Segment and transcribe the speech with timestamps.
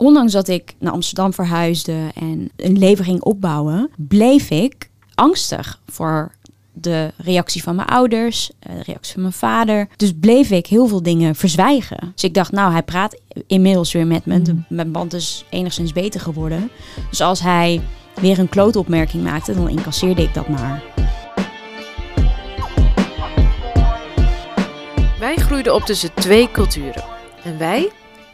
[0.00, 6.30] ondanks dat ik naar Amsterdam verhuisde en een leven ging opbouwen, bleef ik angstig voor
[6.72, 9.88] de reactie van mijn ouders, eh, de reactie van mijn vader.
[9.96, 12.10] Dus bleef ik heel veel dingen verzwijgen.
[12.14, 14.42] Dus ik dacht, nou, hij praat inmiddels weer met me.
[14.42, 16.70] De- Mijn band is enigszins beter geworden.
[17.10, 17.80] Dus als hij
[18.20, 20.82] weer een klootopmerking maakte, dan incasseerde ik dat maar.
[25.18, 27.04] Wij groeiden op tussen twee culturen.
[27.44, 27.90] En wij,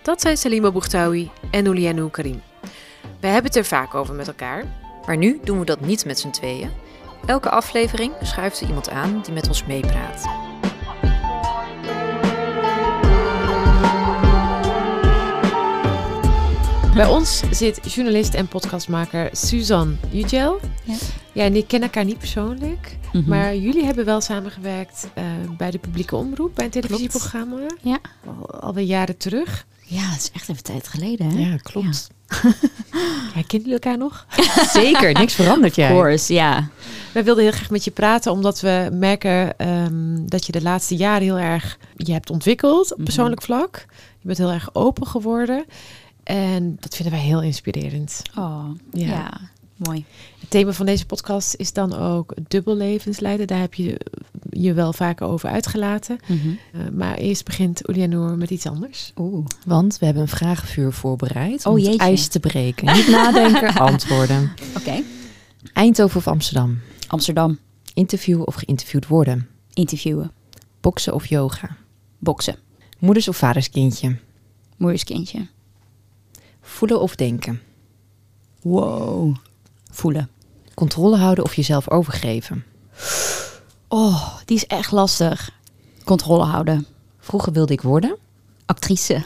[0.06, 2.42] dat zijn Salima Bougtaoui en Oulianou Karim.
[3.20, 4.64] Wij hebben het er vaak over met elkaar.
[5.06, 6.70] Maar nu doen we dat niet met z'n tweeën.
[7.26, 10.22] Elke aflevering schuift er iemand aan die met ons meepraat.
[16.94, 20.60] Bij ons zit journalist en podcastmaker Suzanne Ugel.
[20.84, 20.94] Ja.
[21.32, 22.96] Ja, en ik ken elkaar niet persoonlijk.
[23.12, 23.28] Mhm.
[23.28, 25.24] Maar jullie hebben wel samengewerkt eh,
[25.56, 27.66] bij de publieke omroep, bij een televisieprogramma.
[27.82, 27.98] Ja.
[28.26, 29.66] Al, alweer jaren terug.
[29.88, 31.38] Ja, dat is echt even tijd geleden, hè?
[31.50, 32.08] Ja, klopt.
[32.28, 34.26] Ja, kennen jullie elkaar nog?
[34.72, 35.88] Zeker, niks verandert Of jij.
[35.90, 36.68] course, ja.
[37.12, 40.96] Wij wilden heel graag met je praten, omdat we merken ehm, dat je de laatste
[40.96, 43.04] jaren heel erg je hebt ontwikkeld op Mhm.
[43.04, 43.86] persoonlijk vlak.
[44.20, 45.64] Je bent heel erg open geworden.
[46.22, 48.22] En dat vinden wij heel inspirerend.
[48.38, 49.06] Oh, Ja.
[49.06, 49.30] ja.
[49.76, 50.04] Mooi.
[50.40, 53.46] Het thema van deze podcast is dan ook dubbel levensleiden.
[53.46, 54.00] Daar heb je
[54.50, 56.18] je wel vaker over uitgelaten.
[56.26, 56.48] Mhm.
[56.72, 59.12] Eh, maar eerst begint Ulianoor met iets anders.
[59.16, 59.46] Oeh.
[59.66, 61.98] Want we hebben een vragenvuur voorbereid Oh, om het jeetje.
[62.00, 62.94] ijs te breken.
[62.94, 64.52] Niet nadenken, antwoorden.
[64.76, 65.02] Oké.
[65.72, 66.78] Eindhoven of Amsterdam?
[67.06, 67.58] Amsterdam.
[67.94, 69.48] Interview of geïnterviewd worden?
[69.72, 70.32] Interviewen.
[70.80, 71.76] Boksen of yoga?
[72.18, 72.56] Boksen.
[72.98, 74.16] Moeders of vaders kindje?
[74.76, 75.46] Moederskindje.
[76.60, 77.60] Voelen of denken?
[78.62, 79.36] Wow.
[79.90, 80.28] Voelen.
[80.74, 82.64] Controle houden of jezelf overgeven?
[83.98, 85.50] Oh, die is echt lastig.
[86.04, 86.86] Controle houden.
[87.18, 88.16] Vroeger wilde ik worden.
[88.66, 89.22] Actrice.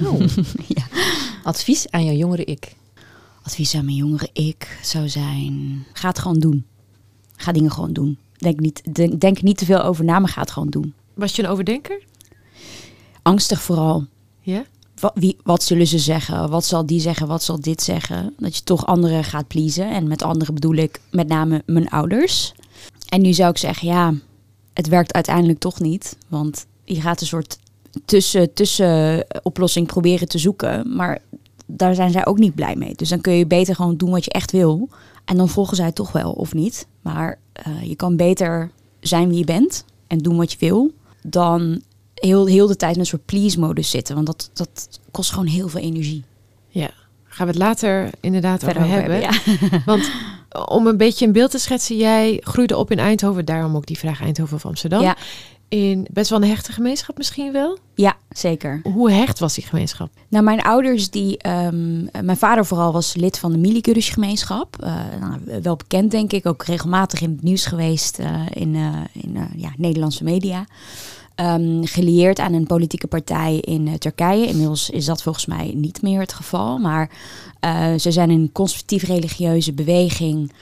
[0.00, 0.28] Nou.
[0.66, 0.82] Ja.
[1.44, 2.76] Advies aan jouw jongere ik.
[3.42, 5.86] Advies aan mijn jongere ik zou zijn...
[5.92, 6.66] Ga het gewoon doen.
[7.36, 8.18] Ga dingen gewoon doen.
[8.36, 10.94] Denk niet, denk, denk niet te veel over na, maar ga het gewoon doen.
[11.14, 12.02] Was je een overdenker?
[13.22, 14.06] Angstig vooral.
[14.40, 14.64] Ja?
[14.98, 16.50] Wat, wie, wat zullen ze zeggen?
[16.50, 17.26] Wat zal die zeggen?
[17.26, 18.34] Wat zal dit zeggen?
[18.38, 19.90] Dat je toch anderen gaat pleasen.
[19.90, 22.54] En met anderen bedoel ik met name mijn ouders.
[23.10, 24.14] En nu zou ik zeggen, ja,
[24.72, 26.16] het werkt uiteindelijk toch niet.
[26.28, 27.58] Want je gaat een soort
[28.04, 30.96] tussen, tussen oplossing proberen te zoeken.
[30.96, 31.18] Maar
[31.66, 32.94] daar zijn zij ook niet blij mee.
[32.94, 34.88] Dus dan kun je beter gewoon doen wat je echt wil.
[35.24, 36.86] En dan volgen zij het toch wel, of niet.
[37.02, 38.70] Maar eh, je kan beter
[39.00, 40.92] zijn wie je bent en doen wat je wil.
[41.22, 41.82] Dan
[42.14, 44.14] heel, heel de tijd in een soort please-modus zitten.
[44.14, 46.24] Want dat, dat kost gewoon heel veel energie.
[46.68, 46.90] Ja.
[47.24, 49.20] Gaan we het later inderdaad over hebben.
[49.20, 49.30] ja.
[49.84, 50.10] Want
[50.68, 53.98] om een beetje een beeld te schetsen, jij groeide op in Eindhoven, daarom ook die
[53.98, 55.02] vraag Eindhoven of Amsterdam.
[55.02, 55.16] Ja.
[55.68, 57.78] In best wel een hechte gemeenschap misschien wel.
[57.94, 58.80] ja, zeker.
[58.82, 60.10] Hoe hecht was die gemeenschap?
[60.28, 64.76] Nou, mijn ouders, die, ehm, mijn vader vooral was lid van de Milikudus-gemeenschap.
[64.82, 66.46] Eh, nou, wel bekend, denk ik.
[66.46, 70.66] Ook regelmatig in het nieuws geweest eh, in, eh, in ja, Nederlandse media.
[71.40, 74.46] Ehm, gelieerd aan een politieke partij in eh, Turkije.
[74.46, 76.78] Inmiddels is dat volgens mij niet meer het geval.
[76.78, 77.10] Maar
[77.60, 80.52] eh, ze zijn een conservatief-religieuze beweging.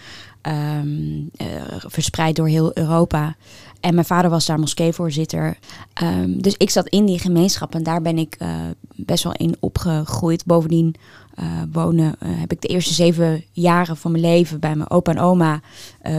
[0.40, 1.46] ehm, eh,
[1.86, 3.36] verspreid door heel Europa.
[3.80, 5.58] En mijn vader was daar moskeevoorzitter.
[5.92, 8.50] Ehm, dus ik zat in die gemeenschap en daar ben ik eh,
[8.96, 10.44] best wel in opgegroeid.
[10.44, 10.94] Bovendien
[11.34, 15.12] eh, wonen eh, heb ik de eerste zeven jaren van mijn leven bij mijn opa
[15.12, 15.60] en oma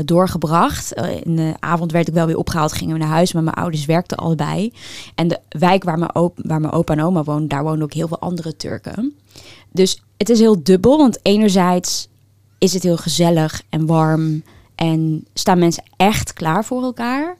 [0.06, 0.94] doorgebracht.
[1.24, 3.86] In de avond werd ik wel weer opgehaald, gingen we naar huis, maar mijn ouders
[3.86, 4.74] werkten allebei.
[5.16, 8.08] En de wijk waar mijn, waar mijn opa en oma woonden, daar woonden ook heel
[8.08, 9.14] veel andere Turken.
[9.72, 12.08] Dus het is heel dubbel, want enerzijds
[12.58, 14.44] is het heel gezellig en warm
[14.75, 17.38] en staan mensen echt klaar voor elkaar.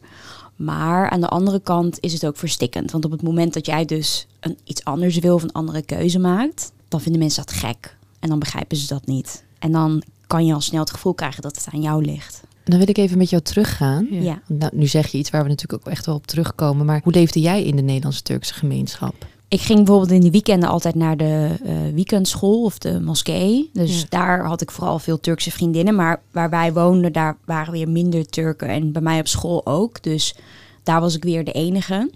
[0.60, 2.92] Maar aan de andere kant is het ook verstikkend.
[2.92, 6.20] Want op het moment dat jij dus een, iets anders wil of een andere keuze
[6.20, 7.98] maakt, dan vinden mensen dat gek.
[8.20, 9.44] En dan begrijpen ze dat niet.
[9.60, 12.42] En dan kan je al snel het gevoel krijgen dat het aan jou ligt.
[12.64, 14.08] Dan wil ik even met jou teruggaan.
[14.10, 14.42] Ja.
[14.48, 16.86] Nou, nu zeg je iets waar we natuurlijk ook echt wel op terugkomen.
[16.86, 19.28] Maar hoe leefde jij in de Nederlandse-Turkse gemeenschap?
[19.50, 23.70] Ik ging bijvoorbeeld in de weekenden altijd naar de eh, weekendschool of de moskee.
[23.74, 24.06] Dus Ja.
[24.10, 25.96] daar had ik vooral veel Turkse vriendinnen.
[25.96, 28.68] Maar waar wij woonden, daar waren weer minder Turken.
[28.68, 30.04] En bij mij op school ook.
[30.04, 30.36] Dus
[30.84, 32.12] daar was ik weer de enige.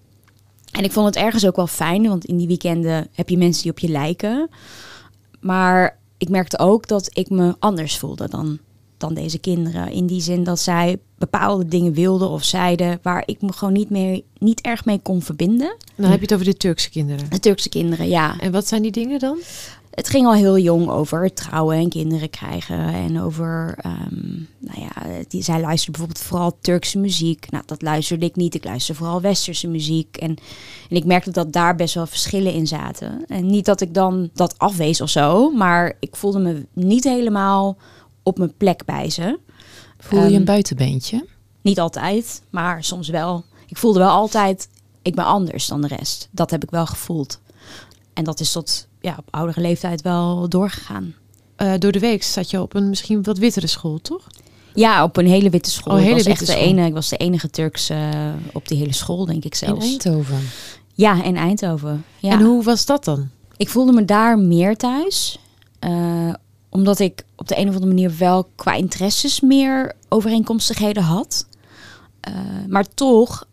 [0.71, 3.61] En ik vond het ergens ook wel fijn, want in die weekenden heb je mensen
[3.63, 4.49] die op je lijken.
[5.39, 8.59] Maar ik merkte ook dat ik me anders voelde dan,
[9.03, 9.91] dan deze kinderen.
[9.91, 13.89] In die zin dat zij bepaalde dingen wilden of zeiden waar ik me gewoon niet,
[13.89, 15.75] meer, niet erg mee kon verbinden.
[15.95, 17.29] Dan heb je het over de Turkse kinderen.
[17.29, 18.39] De Turkse kinderen, ja.
[18.39, 19.37] En wat zijn die dingen dan?
[19.93, 22.93] het ging al heel jong over trouwen en kinderen krijgen.
[22.93, 27.51] En over, ehm, nou ja, die, zij luisterde bijvoorbeeld vooral Turkse muziek.
[27.51, 28.55] Nou, dat luisterde ik niet.
[28.55, 30.17] Ik luisterde vooral Westerse muziek.
[30.17, 30.35] En,
[30.89, 33.25] en ik merkte dat daar best wel verschillen in zaten.
[33.27, 35.51] En niet dat ik dan dat afwees of zo.
[35.51, 37.77] Maar ik voelde me niet helemaal
[38.23, 39.39] op mijn plek bij ze.
[39.99, 41.25] Voel je Ehm, een buitenbeentje?
[41.61, 43.43] Niet altijd, maar soms wel.
[43.67, 44.67] Ik voelde wel altijd,
[45.01, 46.27] ik ben anders dan de rest.
[46.31, 47.39] Dat heb ik wel gevoeld.
[48.13, 51.13] En dat is tot ja, op oudere leeftijd wel doorgegaan.
[51.55, 54.27] Eh, door de week zat je op een misschien wat wittere school, toch?
[54.73, 55.93] Ja, op een hele witte school.
[55.93, 56.67] Oh, ik hele was witte echt de school.
[56.77, 58.09] ene, ik was de enige Turks eh,
[58.53, 59.85] op die hele school, denk ik In zelfs.
[59.85, 60.39] Eindhoven.
[60.93, 62.05] Ja, in Eindhoven.
[62.19, 62.31] Ja.
[62.31, 63.29] En hoe was dat dan?
[63.57, 65.39] Ik voelde me daar meer thuis.
[65.79, 66.33] eh,
[66.73, 71.47] omdat ik op de een of andere manier wel qua interesses meer overeenkomstigheden had.
[72.19, 72.33] Eh,
[72.67, 73.47] maar toch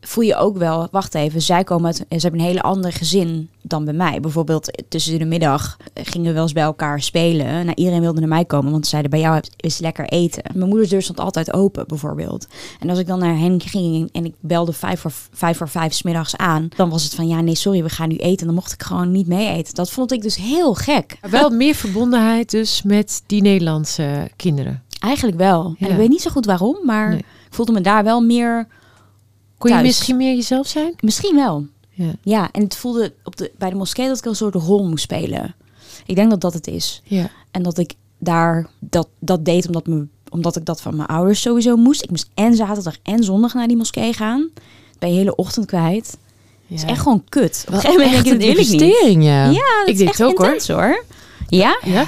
[0.00, 3.48] voel je ook wel, wacht even, zij komen uit, ze hebben een hele andere gezin
[3.62, 4.20] dan bij mij.
[4.20, 7.46] Bijvoorbeeld tussen de middag gingen we wel eens bij elkaar spelen.
[7.46, 10.42] Nou, iedereen wilde naar mij komen, want ze zeiden bij jou is lekker eten.
[10.54, 12.46] Mijn moeders deur stond altijd open, bijvoorbeeld.
[12.80, 15.92] En als ik dan naar hen ging en ik belde vijf voor vijf, voor vijf
[15.94, 18.46] 's middags aan, dan was het van ja, nee, sorry, we gaan nu eten.
[18.46, 19.74] Dan mocht ik gewoon niet mee eten.
[19.74, 21.18] Dat vond ik dus heel gek.
[21.20, 24.82] Maar Wel meer verbondenheid dus met die Nederlandse kinderen.
[25.00, 25.74] Eigenlijk wel.
[25.78, 25.86] Ja.
[25.86, 27.18] En ik weet niet zo goed waarom, maar Nee.
[27.18, 27.24] ik
[27.54, 28.66] voelde me daar wel meer,
[29.58, 29.88] Kon je Thuis.
[29.88, 30.94] misschien meer jezelf zijn?
[31.00, 31.66] misschien wel.
[31.90, 32.12] Ja.
[32.22, 35.02] Ja, en het voelde op de, bij de moskee dat ik een soort rol moest
[35.02, 35.54] spelen.
[36.06, 37.02] Ik denk dat dat het is.
[37.04, 37.30] Ja.
[37.50, 41.40] En dat ik daar dat, dat deed omdat, me, omdat ik dat van mijn ouders
[41.40, 42.02] sowieso moest.
[42.02, 44.48] Ik moest en zaterdag en zondag naar die moskee gaan.
[44.98, 46.18] Ben je hele ochtend kwijt.
[46.66, 47.64] Het is echt gewoon kut.
[47.68, 48.80] Op een gegeven moment denk een dat wil ik niet.
[48.80, 49.44] investering, ja.
[49.44, 50.46] Ja, dat Ik is deed echt het ook, hoor.
[50.46, 51.04] intens hoor.
[51.48, 51.78] Ja?
[51.84, 52.06] Ja?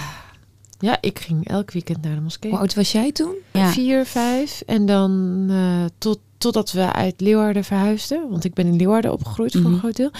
[0.78, 2.50] Ja, ik ging elk weekend naar de moskee.
[2.50, 3.34] Hoe oud was jij toen?
[3.52, 3.70] Ja.
[3.70, 4.62] Vier, vijf.
[4.66, 8.26] En dan eh, tot, totdat we uit Leeuwarden verhuisden.
[8.30, 9.72] Want ik ben in Leeuwarden opgegroeid voor Mhm.
[9.72, 10.10] een groot deel.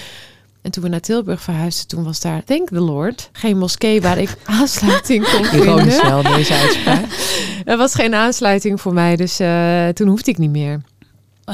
[0.62, 4.18] En toen we naar Tilburg verhuisden, toen was daar, thank the Lord, geen moskee waar
[4.18, 6.22] ik aansluiting kon Ironisch vinden.
[6.22, 7.04] wel, deze uitspraak.
[7.64, 10.80] Er was geen aansluiting voor mij, dus eh, toen hoefde ik niet meer.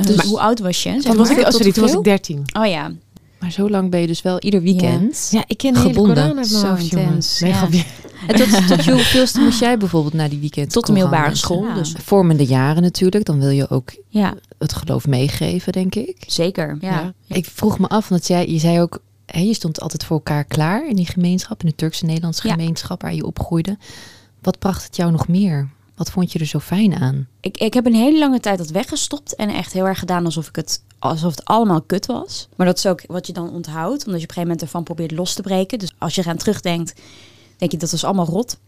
[0.01, 0.97] Dus Maar- hoe oud was je?
[1.03, 2.43] Toen was ik, oh, sorry, toen was ik 13.
[2.59, 2.93] Oh ja.
[3.39, 5.29] Maar zo lang ben je dus wel ieder weekend.
[5.31, 6.15] Ja, ik ken de hele Gebonden.
[6.17, 7.41] Koran uit mijn Zo hoofd, jongens.
[7.43, 7.85] intens, Nee, ja.
[8.27, 10.73] En tot, tot je hoeveelste moest jij bijvoorbeeld naar die weekend?
[10.73, 11.65] Tot de middelbare school.
[11.65, 11.75] Ja.
[11.75, 13.25] Dus Vormende jaren natuurlijk.
[13.25, 16.17] Dan wil je ook ja, het geloof meegeven, denk ik.
[16.27, 16.77] zeker.
[16.81, 17.13] Ja.
[17.27, 17.37] Ja.
[17.37, 18.99] Ik vroeg me af, want jij, je zei ook...
[19.27, 21.63] Hè, je stond altijd voor elkaar klaar in die gemeenschap.
[21.63, 22.55] In de Turkse-Nederlandse Ja.
[22.55, 23.79] gemeenschap waar je opgroeide.
[24.43, 25.69] Wat bracht het jou nog meer?
[25.97, 27.27] Wat vond je er zo fijn aan?
[27.41, 30.49] Ik, ik heb een hele lange tijd dat weggestopt en echt heel erg gedaan alsof,
[30.49, 32.49] ik het, alsof het allemaal kut was.
[32.57, 34.83] Maar dat is ook wat je dan onthoudt, omdat je op een gegeven moment ervan
[34.83, 35.79] probeert los te breken.
[35.79, 36.95] Dus als je eraan terugdenkt,
[37.57, 38.59] denk je dat was allemaal rot.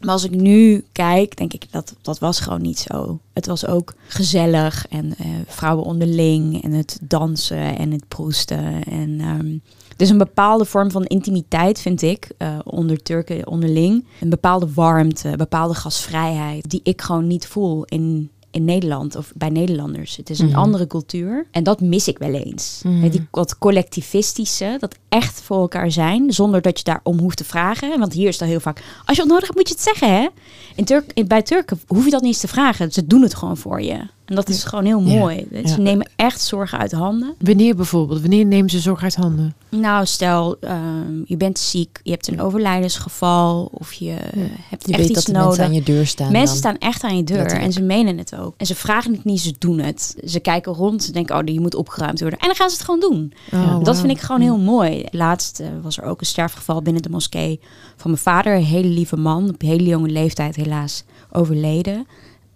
[0.00, 3.18] Maar als ik nu kijk, denk ik dat dat was gewoon niet zo.
[3.32, 8.84] Het was ook gezellig en eh, vrouwen onderling en het dansen en het proesten.
[8.84, 9.58] En ehm,
[9.96, 14.06] dus een bepaalde vorm van intimiteit vind ik eh, onder Turken onderling.
[14.20, 19.32] Een bepaalde warmte, een bepaalde gasvrijheid die ik gewoon niet voel in, in Nederland of
[19.34, 20.16] bij Nederlanders.
[20.16, 20.58] Het is een Mhm.
[20.58, 22.80] andere cultuur en dat mis ik wel eens.
[22.82, 27.44] Weet Die, wat collectivistische, dat echt voor elkaar zijn zonder dat je daarom hoeft te
[27.44, 27.98] vragen.
[27.98, 30.12] Want hier is dat heel vaak, als je wat nodig hebt moet je het zeggen
[30.14, 30.26] hè.
[30.74, 32.92] In Turk, in, bij Turken hoef je dat niet eens te vragen.
[32.92, 33.98] Ze doen het gewoon voor je.
[34.26, 35.18] En dat is gewoon heel Ja.
[35.18, 35.46] mooi.
[35.52, 35.76] Ze Ja.
[35.76, 37.34] nemen echt zorgen uit handen.
[37.38, 38.20] Wanneer bijvoorbeeld?
[38.20, 39.54] Wanneer nemen ze zorg uit handen?
[39.68, 44.92] Nou, stel, ehm, je bent ziek, je hebt een overlijdensgeval of je eh, hebt Je
[44.92, 45.46] echt weet iets dat nodig.
[45.48, 46.32] mensen aan je deur staan.
[46.32, 46.56] Mensen dan.
[46.56, 47.66] staan echt aan je deur Letterlijk.
[47.66, 48.54] en ze menen het ook.
[48.56, 50.16] En ze vragen het niet, ze doen het.
[50.24, 52.38] Ze kijken rond, ze denken, oh, je moet opgeruimd worden.
[52.38, 53.32] En dan gaan ze het gewoon doen.
[53.52, 55.04] Oh, dat vind ik gewoon heel mooi.
[55.10, 57.60] Laatst eh, was er ook een sterfgeval binnen de moskee
[57.96, 58.54] van mijn vader.
[58.54, 62.06] Een hele lieve man, op hele jonge leeftijd helaas overleden.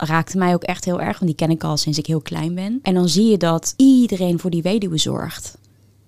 [0.03, 2.55] Raakte mij ook echt heel erg, want die ken ik al sinds ik heel klein
[2.55, 2.79] ben.
[2.83, 5.59] En dan zie je dat iedereen voor die weduwe zorgt.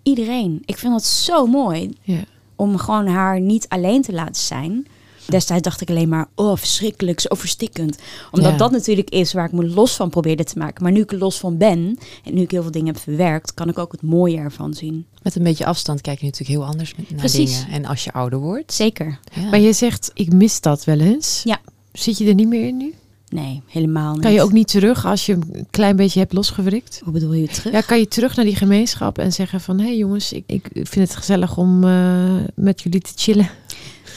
[0.02, 0.62] Iedereen.
[0.64, 2.24] Ik vind dat zo mooi Ja.
[2.56, 4.86] om gewoon haar niet alleen te laten zijn.
[5.28, 7.98] Destijds dacht ik alleen maar, oh verschrikkelijk, zo verstikkend.
[8.30, 8.56] Omdat Ja.
[8.56, 10.82] dat natuurlijk is waar ik me los van probeerde te maken.
[10.82, 13.54] Maar nu ik er los van ben en nu ik heel veel dingen heb verwerkt,
[13.54, 15.06] kan ik ook het mooie ervan zien.
[15.22, 17.60] Met een beetje afstand kijk je natuurlijk heel anders naar Precies.
[17.60, 17.72] dingen.
[17.74, 18.72] En als je ouder wordt.
[18.72, 19.18] Zeker.
[19.34, 19.42] Ja.
[19.50, 21.40] Maar je zegt, ik mis dat wel eens.
[21.44, 21.60] Ja.
[21.92, 22.94] Zit je er niet meer in nu?
[23.32, 24.22] Nee, helemaal niet.
[24.22, 27.00] Kan je ook niet terug als je een klein beetje hebt losgewrikt?
[27.04, 27.72] Hoe bedoel je terug?
[27.72, 29.78] Ja, kan je terug naar die gemeenschap en zeggen van...
[29.78, 33.50] hé hey jongens, ik, ik vind het gezellig om eh, met jullie te chillen.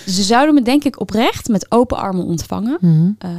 [0.06, 2.78] Ze zouden me denk ik oprecht met open armen ontvangen.
[2.82, 3.12] Mhm.
[3.18, 3.32] Eh,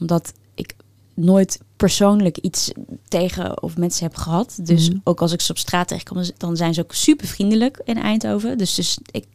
[0.00, 0.74] omdat ik
[1.14, 2.70] nooit persoonlijk iets
[3.08, 4.58] tegen of mensen heb gehad.
[4.62, 4.98] Dus Mhm.
[5.04, 8.58] ook als ik ze op straat tegenkom, dan zijn ze ook super vriendelijk in Eindhoven.
[8.58, 9.26] Dus, dus ik,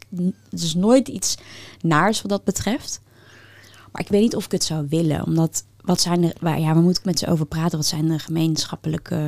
[0.50, 1.34] het is nooit iets
[1.80, 3.00] naars wat dat betreft.
[3.92, 5.26] Maar ik weet niet of ik het zou willen.
[5.26, 7.78] Omdat, wat zijn er, waar, ja, waar moet ik met ze over praten?
[7.78, 9.18] Wat zijn de gemeenschappelijke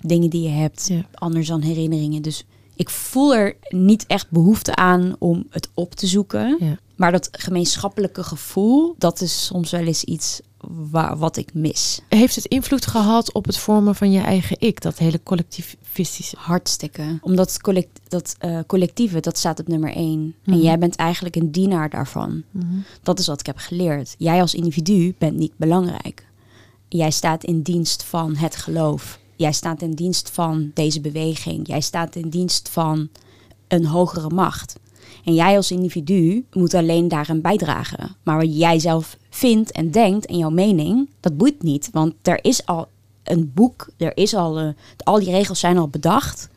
[0.00, 0.88] dingen die je hebt?
[0.88, 1.06] Ja.
[1.14, 2.22] Anders dan herinneringen.
[2.22, 2.44] Dus
[2.76, 6.56] Ik voel er niet echt behoefte aan om het op te zoeken.
[6.60, 6.76] Ja.
[6.96, 12.00] Maar dat gemeenschappelijke gevoel, dat is soms wel eens iets waar, wat ik mis.
[12.08, 14.80] Heeft het invloed gehad op het vormen van je eigen ik?
[14.80, 16.36] Dat hele collectivistische.
[16.38, 17.18] Hartstikke.
[17.20, 20.34] Omdat het collect, dat eh, collectieve, dat staat op nummer één.
[20.44, 20.56] Mhm.
[20.56, 22.42] En jij bent eigenlijk een dienaar daarvan.
[23.02, 24.14] Dat is wat ik heb geleerd.
[24.18, 26.26] Jij als individu bent niet belangrijk.
[26.88, 29.18] Jij staat in dienst van het geloof.
[29.36, 31.66] Jij staat in dienst van deze beweging.
[31.66, 33.08] Jij staat in dienst van
[33.68, 34.76] een hogere macht.
[35.24, 38.16] En jij als individu moet alleen daarin bijdragen.
[38.22, 41.88] Maar wat jij zelf vindt en denkt en jouw mening, dat boeit niet.
[41.92, 42.88] Want er is al
[43.24, 46.48] een boek, er is al, eh, al die regels zijn al bedacht.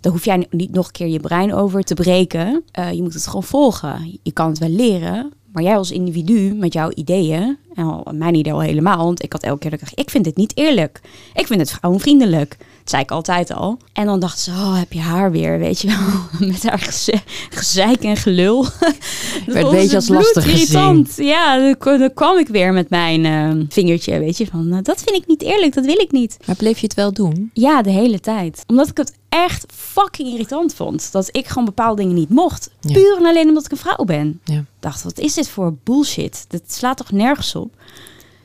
[0.00, 2.62] Daar hoef jij niet nog een keer je brein over te breken.
[2.70, 4.18] Eh, je moet het gewoon volgen.
[4.22, 5.32] Je kan het wel leren.
[5.52, 9.32] Maar jij als individu met jouw ideeën, en al, mijn idee al helemaal, want ik
[9.32, 11.00] had elke keer dat ik dacht, ik vind het niet eerlijk.
[11.34, 12.56] Ik vind het vrouwenvriendelijk.
[12.84, 13.78] Dat zei ik altijd al.
[13.92, 15.98] En dan dacht ze, oh, heb je haar weer, weet je wel.
[16.48, 18.62] Met haar geze- gezeik en gelul.
[19.46, 21.12] Dat Werd een beetje als lastig bloedirritant.
[21.16, 25.16] Ja, dan, kwam ik weer met mijn eh, vingertje, weet je, van, eh, dat vind
[25.16, 26.36] ik niet eerlijk, dat wil ik niet.
[26.46, 27.50] Maar bleef je het wel doen?
[27.52, 28.64] Ja, de hele tijd.
[28.66, 31.12] Omdat ik het echt fucking irritant vond.
[31.12, 32.70] Dat ik gewoon bepaalde dingen niet mocht.
[32.80, 32.92] Ja.
[32.92, 34.40] Puur en alleen omdat ik een vrouw ben.
[34.44, 34.64] Ja.
[34.80, 36.44] Dacht, wat is dit voor bullshit?
[36.48, 37.74] Dat slaat toch nergens op?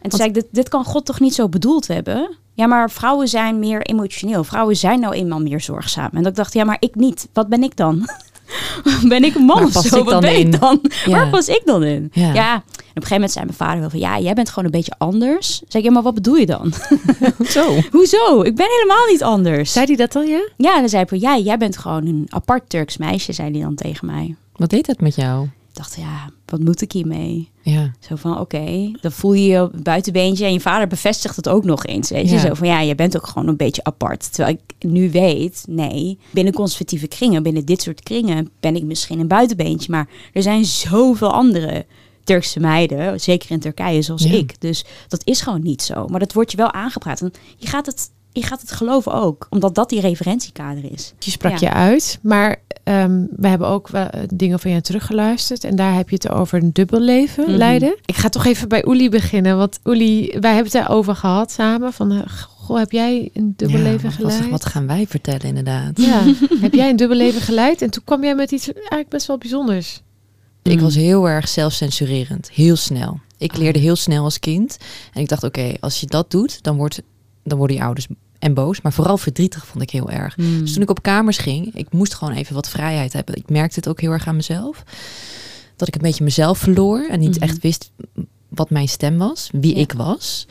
[0.01, 2.37] En toen zei ik, dit, dit kan God toch niet zo bedoeld hebben?
[2.59, 4.43] Ja, maar vrouwen zijn meer emotioneel.
[4.43, 6.09] Vrouwen zijn nou eenmaal meer zorgzaam.
[6.13, 7.27] En dat ik dacht, ja, maar ik niet.
[7.33, 8.09] Wat ben ik dan?
[9.13, 9.97] ben ik een man of zo?
[9.97, 10.53] ik Wat dan ben in?
[10.53, 10.79] ik dan?
[11.05, 11.11] Ja.
[11.11, 12.09] Waar pas ik dan in?
[12.13, 12.33] Ja.
[12.33, 12.53] Ja.
[12.53, 13.99] En op een gegeven moment zei mijn vader wel van...
[13.99, 15.61] Ja, jij bent gewoon een beetje anders.
[15.67, 16.73] Zeg ik, ja, maar wat bedoel je dan?
[17.55, 17.75] Zo.
[17.91, 18.41] Hoezo?
[18.41, 19.71] Ik ben helemaal niet anders.
[19.71, 20.41] Zei hij dat dan, ja?
[20.57, 23.61] Ja, en dan zei hij, ja, jij bent gewoon een apart Turks meisje, zei hij
[23.61, 24.35] dan tegen mij.
[24.55, 25.47] Wat deed dat met jou?
[25.79, 27.49] Dacht, ja, wat moet ik hiermee?
[27.61, 27.91] Ja.
[27.99, 30.45] Zo van, oké, dan voel je je buitenbeentje.
[30.45, 32.35] En je vader bevestigt het ook nog eens, weet je.
[32.35, 32.41] Ja.
[32.41, 34.33] Zo van, ja, je bent ook gewoon een beetje apart.
[34.33, 39.19] Terwijl ik nu weet, nee, binnen conservatieve kringen, binnen dit soort kringen, ben ik misschien
[39.19, 39.91] een buitenbeentje.
[39.91, 41.85] Maar er zijn zoveel andere
[42.23, 44.31] Turkse meiden, zeker in Turkije, zoals Ja.
[44.31, 44.61] ik.
[44.61, 46.07] Dus dat is gewoon niet zo.
[46.07, 47.21] Maar dat wordt je wel aangepraat.
[47.21, 51.13] En je gaat het, je gaat het geloven ook, omdat dat die referentiekader is.
[51.19, 51.67] Je sprak Ja.
[51.69, 55.63] je uit, maar ehm, we hebben ook wel, eh, dingen van je teruggeluisterd.
[55.63, 57.57] En daar heb je het over een dubbel leven Mhm.
[57.57, 57.95] leiden.
[58.05, 59.57] Ik ga toch even bij Oeli beginnen.
[59.57, 61.93] Want Oeli, wij hebben het daarover gehad samen.
[61.93, 64.49] Van, eh, goh, heb jij een dubbel Ja, leven wat- wat, geleid?
[64.51, 66.01] wat gaan wij vertellen inderdaad?
[66.01, 66.21] Ja,
[66.61, 67.81] heb jij een dubbel leven geleid?
[67.81, 70.01] En toen kwam jij met iets eigenlijk best wel bijzonders.
[70.63, 70.81] Ik Mm.
[70.81, 72.49] was heel erg zelfcensurerend.
[72.53, 73.19] Heel snel.
[73.37, 74.77] Ik leerde heel snel als kind.
[75.13, 77.01] En ik dacht, oké, als je dat doet, dan, wordt,
[77.49, 78.07] dan worden je ouders
[78.39, 78.81] en boos.
[78.81, 80.37] Maar vooral verdrietig vond ik heel erg.
[80.37, 80.59] Mm.
[80.59, 83.35] Dus toen ik op kamers ging, ik moest gewoon even wat vrijheid hebben.
[83.35, 84.83] Ik merkte het ook heel erg aan mezelf.
[85.75, 87.43] Dat ik een beetje mezelf verloor en niet Mhm.
[87.43, 87.91] echt wist
[88.49, 89.81] wat mijn stem was, wie Ja.
[89.81, 90.47] ik was.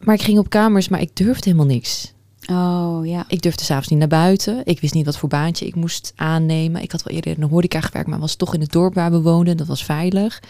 [0.00, 2.12] Maar ik ging op kamers, maar ik durfde helemaal niks.
[2.50, 3.24] Oh ja.
[3.28, 4.60] Ik durfde s'avonds niet naar buiten.
[4.64, 6.82] Ik wist niet wat voor baantje ik moest aannemen.
[6.82, 9.10] Ik had wel eerder in de horeca gewerkt, maar was toch in het dorp waar
[9.10, 9.56] we woonden.
[9.56, 10.42] Dat was veilig.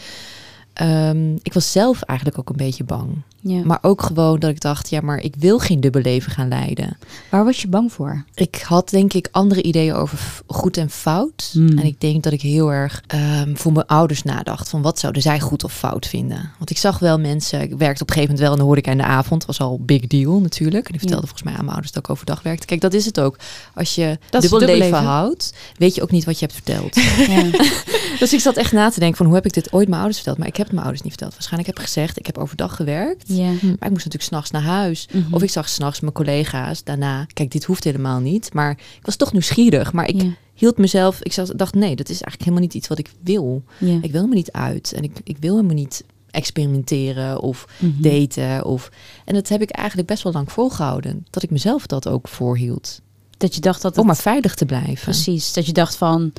[0.75, 3.23] Ehm, ik was zelf eigenlijk ook een beetje bang.
[3.41, 3.65] ja.
[3.65, 6.99] Maar ook gewoon dat ik dacht, ja, maar ik wil geen dubbel leven gaan leiden.
[7.31, 8.25] Waar was je bang voor?
[8.35, 11.51] Ik had denk ik andere ideeën over goed en fout.
[11.53, 11.79] Hmm.
[11.79, 14.69] En ik denk dat ik heel erg ehm, voor mijn ouders nadacht.
[14.69, 16.51] Van wat zouden zij goed of fout vinden?
[16.59, 18.91] Want ik zag wel mensen, ik werkte op een gegeven moment wel in de horeca
[18.91, 19.45] in de avond.
[19.45, 20.89] was al big deal natuurlijk.
[20.89, 22.67] En ik vertelde volgens mij aan mijn ouders dat ik overdag werkte.
[22.67, 23.37] Kijk, dat is het ook.
[23.75, 26.95] Als je is dubbel leven, houdt, weet je ook niet wat je hebt verteld.
[26.95, 27.43] Ja.
[28.19, 30.17] dus ik zat echt na te denken van hoe heb ik dit ooit mijn ouders
[30.17, 30.39] verteld?
[30.39, 31.33] Maar ik heb het mijn ouders niet verteld.
[31.33, 33.25] Waarschijnlijk heb ik gezegd, ik heb overdag gewerkt.
[33.27, 33.45] ja.
[33.45, 35.09] Maar ik moest natuurlijk s'nachts naar huis.
[35.13, 35.35] Mhm.
[35.35, 37.27] Of ik zag s'nachts mijn collega's daarna.
[37.33, 38.53] Kijk, dit hoeft helemaal niet.
[38.53, 39.93] Maar ik was toch nieuwsgierig.
[39.93, 40.23] Maar ik
[40.55, 41.23] hield mezelf.
[41.23, 43.63] Ik dacht, nee, dat is eigenlijk helemaal niet iets wat ik wil.
[43.79, 44.93] Ik wil helemaal niet uit.
[44.93, 48.03] En ik, ik wil helemaal niet experimenteren of Mhm.
[48.03, 48.65] daten.
[48.65, 48.91] Of...
[49.25, 51.27] En dat heb ik eigenlijk best wel lang volgehouden.
[51.31, 53.01] Dat ik mezelf dat ook voorhield.
[53.37, 54.07] Dat je dacht dat Om het...
[54.07, 55.03] maar veilig te blijven.
[55.05, 56.33] Precies, dat je dacht van...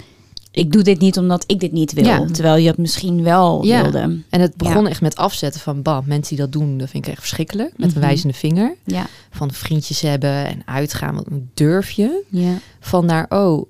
[0.55, 2.03] Ik doe dit niet omdat ik dit niet wil.
[2.03, 2.25] Ja.
[2.31, 3.81] Terwijl je het misschien wel Ja.
[3.81, 4.21] wilde.
[4.29, 7.11] En het begon echt met afzetten van, bam, mensen die dat doen, dat vind ik
[7.11, 7.71] echt verschrikkelijk.
[7.77, 7.95] Met Mhm.
[7.97, 8.75] een wijzende vinger.
[8.83, 9.07] Ja.
[9.31, 11.15] Van vriendjes hebben en uitgaan.
[11.15, 12.23] Wat durf je?
[12.29, 12.53] Ja.
[12.79, 13.65] van naar, oh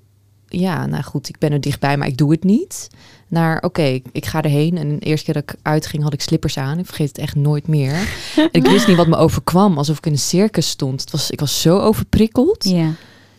[0.48, 2.88] ja, nou goed, ik ben er dichtbij, maar ik doe het niet.
[3.28, 4.78] Naar, oké, ik ga erheen.
[4.78, 6.78] En de eerste keer dat ik uitging, had ik slippers aan.
[6.78, 7.92] Ik vergeet het echt nooit meer.
[8.36, 11.00] en ik wist niet wat me overkwam, alsof ik in een circus stond.
[11.00, 12.64] Het was, ik was zo overprikkeld.
[12.64, 12.90] Ja.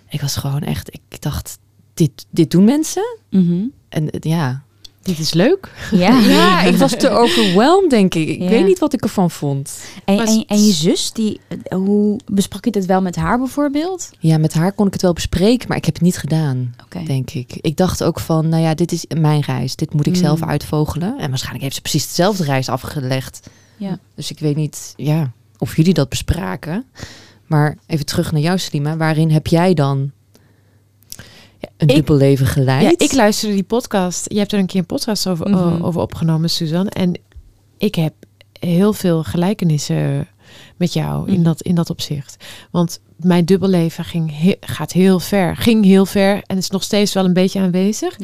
[0.10, 1.58] Ik was gewoon echt, ik dacht,
[1.98, 3.18] dit, dit doen mensen?
[3.30, 3.64] Mhm.
[3.90, 4.66] En eh, ja.
[5.02, 5.72] Dit is leuk.
[5.92, 6.20] Ja.
[6.38, 8.28] ja, ik was te overwhelmed, denk ik.
[8.30, 8.50] Ik Ja.
[8.50, 9.80] weet niet wat ik ervan vond.
[10.06, 13.38] En, Maar en, en je zus, die, eh, hoe besprak je dit wel met haar
[13.38, 14.10] bijvoorbeeld?
[14.20, 16.76] Ja, met haar kon ik het wel bespreken, maar ik heb het niet gedaan.
[17.06, 17.58] Denk ik.
[17.62, 19.76] Ik dacht ook van, nou ja, dit is mijn reis.
[19.76, 20.20] Dit moet ik Mm.
[20.20, 21.18] zelf uitvogelen.
[21.18, 23.50] En waarschijnlijk heeft ze precies dezelfde reis afgelegd.
[23.78, 24.00] Ja.
[24.16, 26.86] Dus ik weet niet, ja, of jullie dat bespraken.
[27.46, 28.98] Maar even terug naar jou, Slima.
[28.98, 30.12] Waarin heb jij dan...
[31.78, 32.82] Een Ik- dubbel leven geleid.
[32.84, 34.26] Ja, ik luisterde die podcast.
[34.32, 35.84] Je hebt er een keer een podcast over, Mhm.
[35.84, 36.90] over opgenomen, Suzanne.
[36.90, 37.20] En
[37.78, 38.14] ik heb
[38.60, 40.28] heel veel gelijkenissen
[40.78, 41.44] met jou in, Mhm.
[41.44, 42.46] dat, in dat opzicht.
[42.72, 45.56] Want mijn dubbelleven ging he- gaat heel ver.
[45.56, 48.18] Ging heel ver en is nog steeds wel een beetje aanwezig.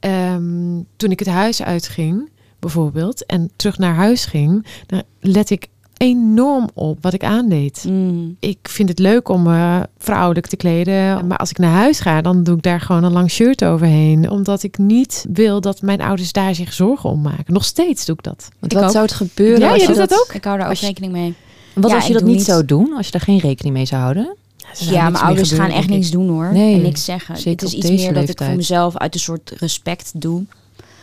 [0.00, 5.66] Ehm, toen ik het huis uitging, bijvoorbeeld, en terug naar huis ging, dan let ik
[5.96, 7.84] enorm op wat ik aandeed.
[7.88, 8.36] Mm.
[8.40, 11.26] Ik vind het leuk om me vrouwelijk te kleden.
[11.26, 14.30] Maar als ik naar huis ga, dan doe ik daar gewoon een lang shirt overheen.
[14.30, 17.52] Omdat ik niet wil dat mijn ouders daar zich zorgen om maken.
[17.54, 18.48] Nog steeds doe ik dat.
[18.58, 18.92] Want Ik wat ook.
[18.92, 20.34] zou het gebeuren Ja, als je je doet dat ook?
[20.34, 21.34] Ik hou daar ook je- rekening mee.
[21.74, 22.94] Wat Ja, als je dat niet zou doen?
[22.96, 24.36] Als je daar geen rekening mee zou houden?
[24.78, 26.52] Ja, mijn ouders gaan echt niks doen hoor.
[26.52, 27.34] Nee, en niks zeggen.
[27.50, 30.44] het is iets meer dat ik voor mezelf uit een soort respect doe.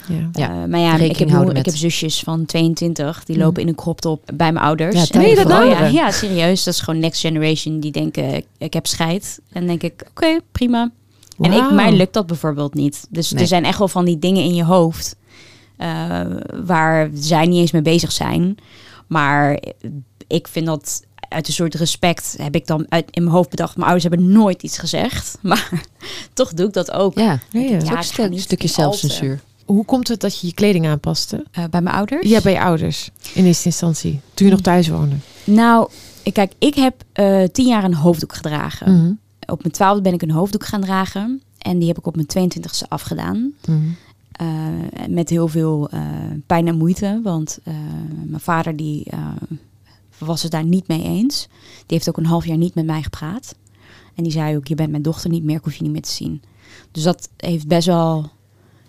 [0.07, 0.29] Ja.
[0.33, 3.41] Ja, Eh, maar ja, ik heb, ik heb zusjes van 22, die Mm.
[3.41, 4.95] lopen in een crop top bij mijn ouders.
[4.95, 6.63] Ja, denk, voor oh ja, ja, serieus.
[6.63, 7.79] Dat is gewoon next generation.
[7.79, 9.39] Die denken, ik, heb scheid.
[9.51, 10.91] En dan denk ik, oké, prima.
[11.39, 13.07] En ik, mij lukt dat bijvoorbeeld niet.
[13.09, 13.41] Dus Nee.
[13.41, 15.15] er zijn echt wel van die dingen in je hoofd...
[15.77, 16.21] eh,
[16.63, 18.57] waar zij niet eens mee bezig zijn.
[19.07, 19.59] Maar
[20.27, 22.35] ik vind dat uit een soort respect...
[22.41, 23.75] heb ik dan uit, in mijn hoofd bedacht...
[23.75, 25.37] mijn ouders hebben nooit iets gezegd.
[25.41, 25.83] Maar
[26.33, 27.17] toch doe ik dat ook.
[27.17, 27.77] Ja, Ja, ja.
[27.77, 29.39] dat is ook een stuk- stukje zelfcensuur.
[29.65, 31.45] Hoe komt het dat je je kleding aanpaste?
[31.51, 32.29] Eh, bij mijn ouders?
[32.29, 33.11] Ja, bij je ouders.
[33.33, 34.19] In eerste instantie.
[34.33, 35.15] Toen je nog thuis woonde.
[35.43, 35.89] Nou,
[36.33, 38.97] kijk, ik heb eh, tien jaar een hoofddoek gedragen.
[38.97, 39.13] Mhm.
[39.51, 41.41] Op mijn twaalfde ben ik een hoofddoek gaan dragen.
[41.57, 43.53] En die heb ik op mijn 22e afgedaan.
[43.67, 43.79] Mhm.
[44.31, 44.47] Eh,
[45.09, 45.89] met heel veel
[46.47, 47.19] pijn en moeite.
[47.23, 47.59] Want
[48.25, 49.07] mijn vader die,
[50.17, 51.47] was het daar niet mee eens.
[51.85, 53.55] Die heeft ook een half jaar niet met mij gepraat.
[54.15, 56.01] En die zei ook, je bent mijn dochter niet meer, ik hoef je niet meer
[56.01, 56.41] te zien.
[56.91, 58.31] Dus dat heeft best wel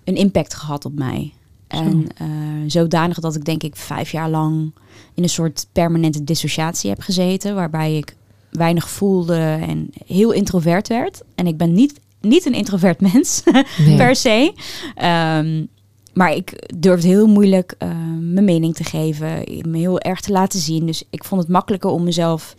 [0.04, 1.32] een impact gehad op mij.
[1.66, 2.26] En eh,
[2.66, 4.72] zodanig dat ik denk ik vijf jaar lang
[5.14, 7.54] in een soort permanente dissociatie heb gezeten.
[7.54, 8.16] Waarbij ik
[8.50, 11.22] weinig voelde en heel introvert werd.
[11.34, 13.42] En ik ben niet, niet een introvert mens
[13.78, 13.96] Nee.
[13.96, 14.52] per se.
[14.94, 15.64] Ehm,
[16.12, 17.88] maar ik durfde heel moeilijk eh,
[18.20, 20.86] mijn mening te geven, me heel erg te laten zien.
[20.86, 22.54] Dus ik vond het makkelijker om mezelf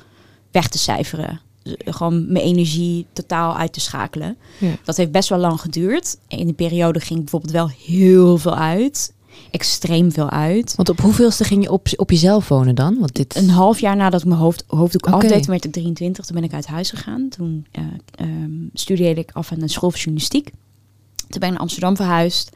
[0.51, 1.39] weg te cijferen.
[1.85, 4.37] Gewoon mijn energie totaal uit te schakelen.
[4.57, 4.71] Ja.
[4.83, 6.17] Dat heeft best wel lang geduurd.
[6.27, 9.13] In die periode ging ik bijvoorbeeld wel heel veel uit.
[9.51, 10.75] Extreem veel uit.
[10.75, 12.99] Want op hoeveelste ging je op, op jezelf wonen dan?
[12.99, 13.35] Want dit...
[13.35, 15.15] Een half jaar nadat ik mijn hoofd, hoofddoek Oké.
[15.15, 16.25] afdeed, toen werd ik 23.
[16.25, 17.29] Toen ben ik uit huis gegaan.
[17.29, 20.51] Toen eh, ehm, studeerde ik af aan de school voor journalistiek.
[21.15, 22.51] Toen ben ik naar Amsterdam verhuisd.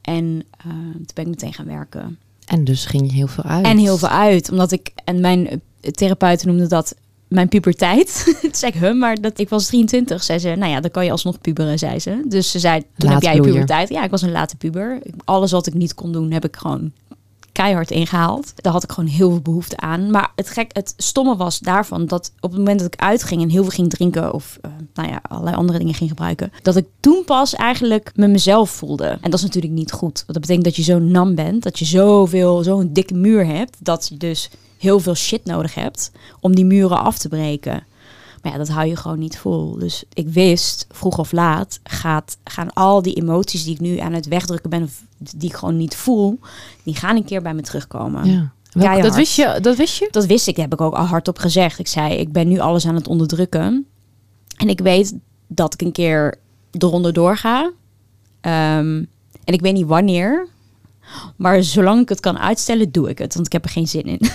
[0.00, 2.18] En eh, toen ben ik meteen gaan werken.
[2.46, 3.66] En dus ging je heel veel uit.
[3.66, 4.50] En heel veel uit.
[4.50, 6.94] Omdat ik, en mijn eh, therapeut noemde dat
[7.28, 8.24] mijn puberteit.
[8.40, 10.22] Toen zei ik, huh, maar dat, ik was 23.
[10.22, 12.22] Zei ze, nou ja, dan kan je alsnog puberen, zei ze.
[12.28, 13.88] Dus ze zei, toen heb jij je puberteit.
[13.88, 15.02] Ja, ik was een late puber.
[15.24, 16.92] Alles wat ik niet kon doen, heb ik gewoon
[17.54, 18.52] keihard ingehaald.
[18.56, 20.10] Daar had ik gewoon heel veel behoefte aan.
[20.10, 23.48] Maar het gek, het stomme was daarvan dat op het moment dat ik uitging en
[23.48, 26.86] heel veel ging drinken of eh, nou ja, allerlei andere dingen ging gebruiken, dat ik
[27.00, 29.04] toen pas eigenlijk me mezelf voelde.
[29.04, 30.22] En dat is natuurlijk niet goed.
[30.26, 33.76] Want dat betekent dat je zo nam bent, dat je zoveel, zo'n dikke muur hebt,
[33.80, 34.50] dat je dus
[34.84, 37.84] heel veel shit nodig hebt om die muren af te breken.
[38.42, 39.78] Maar ja, dat hou je gewoon niet vol.
[39.78, 44.12] Dus ik wist, vroeg of laat, gaat, gaan al die emoties die ik nu aan
[44.12, 44.90] het wegdrukken ben,
[45.36, 46.38] die ik gewoon niet voel,
[46.82, 48.26] die gaan een keer bij me terugkomen.
[48.26, 48.52] Ja.
[49.00, 49.58] Dat wist je?
[49.60, 50.08] Dat wist je?
[50.10, 51.78] Dat wist ik, dat heb ik ook al hardop gezegd.
[51.78, 53.86] Ik zei, ik ben nu alles aan het onderdrukken.
[54.56, 55.14] En ik weet
[55.46, 56.34] dat ik een keer
[56.70, 57.72] eronder doorga.
[58.40, 59.04] Ehm,
[59.44, 60.48] en ik weet niet wanneer.
[61.36, 63.34] Maar zolang ik het kan uitstellen, doe ik het.
[63.34, 64.20] Want ik heb er geen zin in.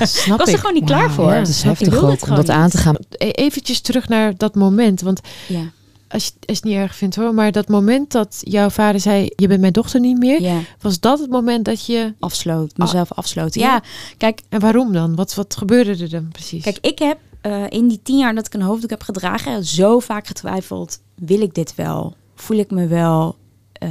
[0.00, 1.30] Snap Ik was er gewoon niet klaar voor.
[1.30, 2.96] Ja, het is heftig ook om dat aan te gaan.
[3.10, 5.00] E- Eventjes terug naar dat moment.
[5.00, 5.70] Want Ja,
[6.08, 7.34] als je, als je het niet erg vindt hoor.
[7.34, 10.42] Maar dat moment dat jouw vader zei, je bent mijn dochter niet meer.
[10.42, 10.58] ja.
[10.80, 12.14] Was dat het moment dat je...
[12.20, 12.76] afsloot.
[12.76, 13.60] Mezelf afsloten.
[13.60, 13.66] Ja.
[13.66, 13.82] Ja,
[14.16, 15.14] kijk, En waarom dan?
[15.14, 16.62] Wat, wat gebeurde er dan precies?
[16.62, 19.98] Kijk, ik heb eh, in die tien jaar dat ik een hoofddoek heb gedragen, zo
[19.98, 22.14] vaak getwijfeld: wil ik dit wel?
[22.34, 23.36] Voel ik me wel
[23.72, 23.90] eh,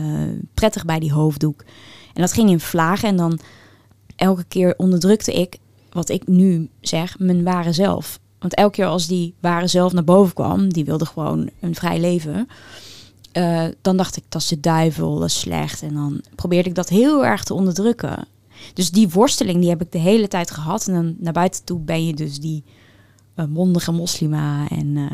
[0.53, 1.63] prettig bij die hoofddoek?
[2.13, 3.39] En dat ging in vlagen en dan
[4.15, 5.57] elke keer onderdrukte ik,
[5.91, 8.19] wat ik nu zeg, mijn ware zelf.
[8.39, 11.99] Want elke keer als die ware zelf naar boven kwam, die wilde gewoon een vrij
[11.99, 12.47] leven.
[13.31, 15.81] eh, dan dacht ik, dat is de duivel, dat is slecht.
[15.81, 18.27] En dan probeerde ik dat heel erg te onderdrukken.
[18.73, 20.87] Dus die worsteling, die heb ik de hele tijd gehad.
[20.87, 22.63] En dan naar buiten toe ben je dus die
[23.35, 24.69] eh, mondige moslima.
[24.69, 25.05] En eh,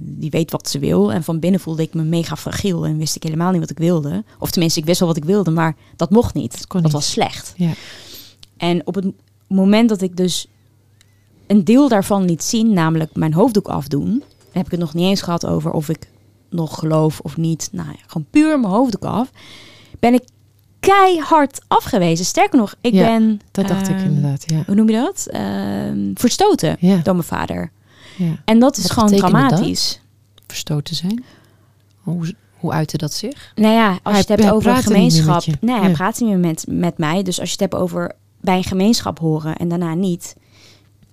[0.00, 1.12] die weet wat ze wil.
[1.12, 2.86] En van binnen voelde ik me mega fragiel.
[2.86, 4.24] En wist ik helemaal niet wat ik wilde.
[4.38, 6.68] Of tenminste, ik wist wel wat ik wilde, maar dat mocht niet.
[6.68, 6.92] Dat, niet.
[6.92, 7.54] was slecht.
[7.56, 7.72] Ja.
[8.56, 9.06] En op het
[9.46, 10.46] moment dat ik dus
[11.46, 15.22] een deel daarvan liet zien, namelijk mijn hoofddoek afdoen, heb ik het nog niet eens
[15.22, 16.08] gehad over of ik
[16.50, 17.68] nog geloof of niet.
[17.72, 19.30] Nou ja, gewoon puur mijn hoofddoek af.
[19.98, 20.22] Ben ik
[20.80, 22.24] keihard afgewezen.
[22.24, 23.40] Sterker nog, ik Ja, ben.
[23.50, 24.62] dat dacht ik ehm, inderdaad, ja.
[24.66, 25.26] Hoe noem je dat?
[25.30, 27.70] Ehm, verstoten Ja, door mijn vader.
[28.16, 28.42] ja.
[28.44, 29.18] En dat is Wat gewoon dat?
[29.18, 30.00] dramatisch.
[30.46, 31.24] Verstoten zijn.
[32.00, 33.52] Hoe, Hoe uitte dat zich?
[33.54, 35.44] Nou ja, als Hij- je het hebt over een gemeenschap.
[35.60, 35.94] Nee, hij Ja.
[35.94, 37.22] praat niet meer met, met mij.
[37.22, 40.36] Dus als je het hebt over bij een gemeenschap horen en daarna niet.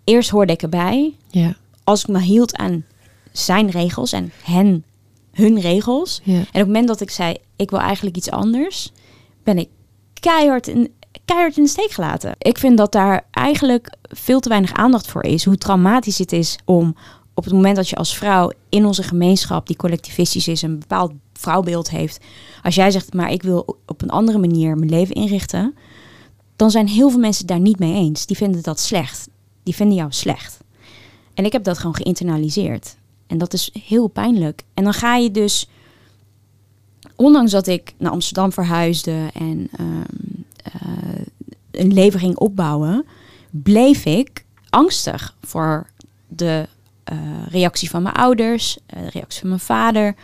[0.04, 1.14] Eerst hoorde ik erbij.
[1.30, 2.86] Ja, Als ik me hield aan
[3.32, 4.84] zijn regels en hen,
[5.32, 6.22] hun regels.
[6.24, 6.34] ja.
[6.36, 8.92] En op het moment dat ik zei, ik wil eigenlijk iets anders,
[9.44, 9.70] ben ik
[10.14, 10.94] keihard in,
[11.26, 12.36] keihard in de steek gelaten.
[12.38, 15.46] Ik vind dat daar eigenlijk veel te weinig aandacht voor is.
[15.46, 16.96] Hoe traumatisch het is om
[17.34, 21.12] op het moment dat je als vrouw in onze gemeenschap, die collectivistisch is, een bepaald
[21.34, 22.20] vrouwbeeld heeft.
[22.64, 25.76] Als jij zegt, maar ik wil op een andere manier mijn leven inrichten,
[26.56, 28.26] dan zijn heel veel mensen daar niet mee eens.
[28.26, 29.30] Die vinden dat slecht.
[29.64, 30.60] Die vinden jou slecht.
[31.34, 32.96] En ik heb dat gewoon geïnternaliseerd.
[33.28, 34.64] En dat is heel pijnlijk.
[34.74, 35.70] En dan ga je dus
[37.16, 40.02] ondanks dat ik naar Amsterdam verhuisde en ehm,
[40.64, 41.22] eh,
[41.72, 43.06] een leven ging opbouwen,
[43.52, 45.88] bleef ik angstig voor
[46.28, 46.68] de
[47.04, 47.18] eh,
[47.50, 50.16] reactie van mijn ouders, eh, de reactie van mijn vader.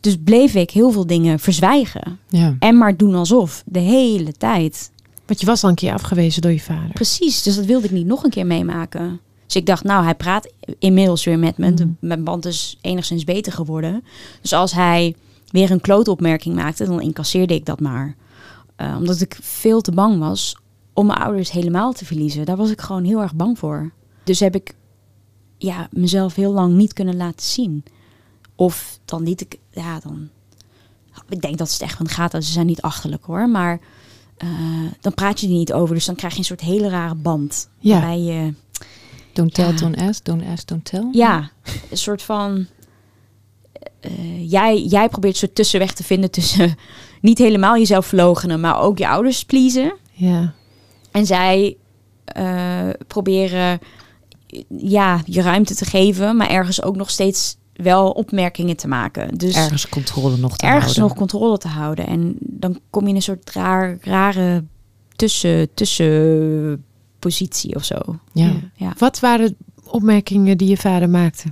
[0.00, 2.56] Dus bleef ik heel veel dingen verzwijgen Ja.
[2.58, 4.90] en maar doen alsof de hele tijd.
[5.26, 6.90] Want je was al een keer afgewezen door je vader.
[6.92, 9.20] Precies, dus dat wilde ik niet nog een keer meemaken.
[9.46, 11.74] Dus ik dacht, nou, hij praat inmiddels weer met me.
[11.74, 14.04] De- Mijn band is enigszins beter geworden.
[14.40, 15.14] Dus als hij
[15.54, 18.16] weer een klootopmerking maakte, dan incasseerde ik dat maar.
[18.76, 20.56] Eh, omdat ik veel te bang was
[20.92, 22.44] om mijn ouders helemaal te verliezen.
[22.44, 23.92] Daar was ik gewoon heel erg bang voor.
[24.24, 24.74] Dus heb ik
[25.58, 27.84] ja, mezelf heel lang niet kunnen laten zien.
[28.54, 30.28] Of dan liet ik, ja, dan.
[31.28, 32.32] Ik denk dat het echt van gaat.
[32.32, 33.48] Ze zijn niet achterlijk hoor.
[33.48, 33.80] Maar
[34.36, 34.48] eh,
[35.00, 35.94] dan praat je er niet over.
[35.94, 37.68] Dus dan krijg je een soort hele rare band.
[37.78, 37.92] Ja.
[37.92, 38.54] Waarbij je,
[39.32, 39.76] Don't tell, Ja.
[39.76, 40.24] don't ask.
[40.24, 41.08] Don't ask, don't tell.
[41.12, 41.50] ja,
[41.90, 42.66] een soort van.
[44.00, 46.74] Eh, jij, jij probeert een soort tussenweg te vinden tussen
[47.20, 49.94] niet helemaal jezelf verloochenen, maar ook je ouders pleasen.
[50.12, 50.52] Ja.
[51.10, 51.76] En zij
[52.24, 53.78] eh, proberen
[54.76, 59.38] ja, je ruimte te geven, maar ergens ook nog steeds wel opmerkingen te maken.
[59.38, 61.02] Dus Ergens controle nog te ergens houden.
[61.02, 62.06] nog controle te houden.
[62.06, 64.64] En dan kom je in een soort raar, rare
[65.16, 67.98] tussen, tussenpositie of zo.
[68.32, 68.46] Ja.
[68.46, 68.52] Ja.
[68.74, 68.92] Ja.
[68.98, 71.48] Wat waren opmerkingen die je vader maakte?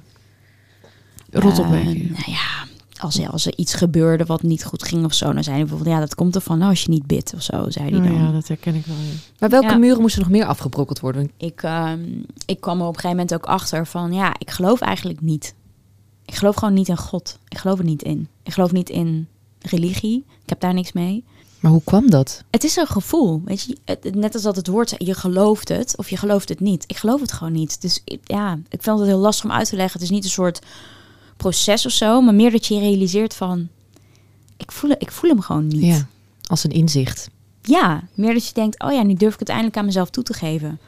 [1.32, 2.14] Rotopmerkingen.
[2.14, 2.66] Eh, nou ja,
[2.98, 5.94] als, als er iets gebeurde wat niet goed ging of zo, dan zei hij bijvoorbeeld,
[5.94, 8.14] ja, dat komt ervan nou, als je niet bidt of zo, zei hij Oh dan.
[8.26, 8.96] ja, dat herken ik wel.
[8.96, 9.12] ja.
[9.38, 9.76] Maar welke Ja.
[9.76, 11.30] muren moesten nog meer afgebrokkeld worden?
[11.36, 12.00] Ik, ehm,
[12.46, 15.54] ik kwam er op een gegeven moment ook achter van, ja, ik geloof eigenlijk niet.
[16.24, 17.38] Ik geloof gewoon niet in God.
[17.48, 18.28] Ik geloof er niet in.
[18.42, 19.28] Ik geloof niet in
[19.60, 20.24] religie.
[20.42, 21.24] Ik heb daar niks mee.
[21.60, 22.44] Maar hoe kwam dat?
[22.50, 23.76] Het is een gevoel, weet je.
[24.14, 26.84] Net als dat het woord, je gelooft het of je gelooft het niet.
[26.86, 27.80] Ik geloof het gewoon niet.
[27.80, 29.92] Dus ik- ja, ik vind het heel lastig om uit te leggen.
[30.00, 30.58] Het is niet een soort
[31.36, 33.68] proces of zo, maar meer dat je realiseert van,
[34.56, 35.84] ik voel, ik voel hem gewoon niet.
[35.84, 36.06] Ja,
[36.46, 37.30] als een inzicht.
[37.62, 40.24] Ja, meer dat je denkt, oh ja, nu durf ik het eindelijk aan mezelf toe
[40.24, 40.80] te geven.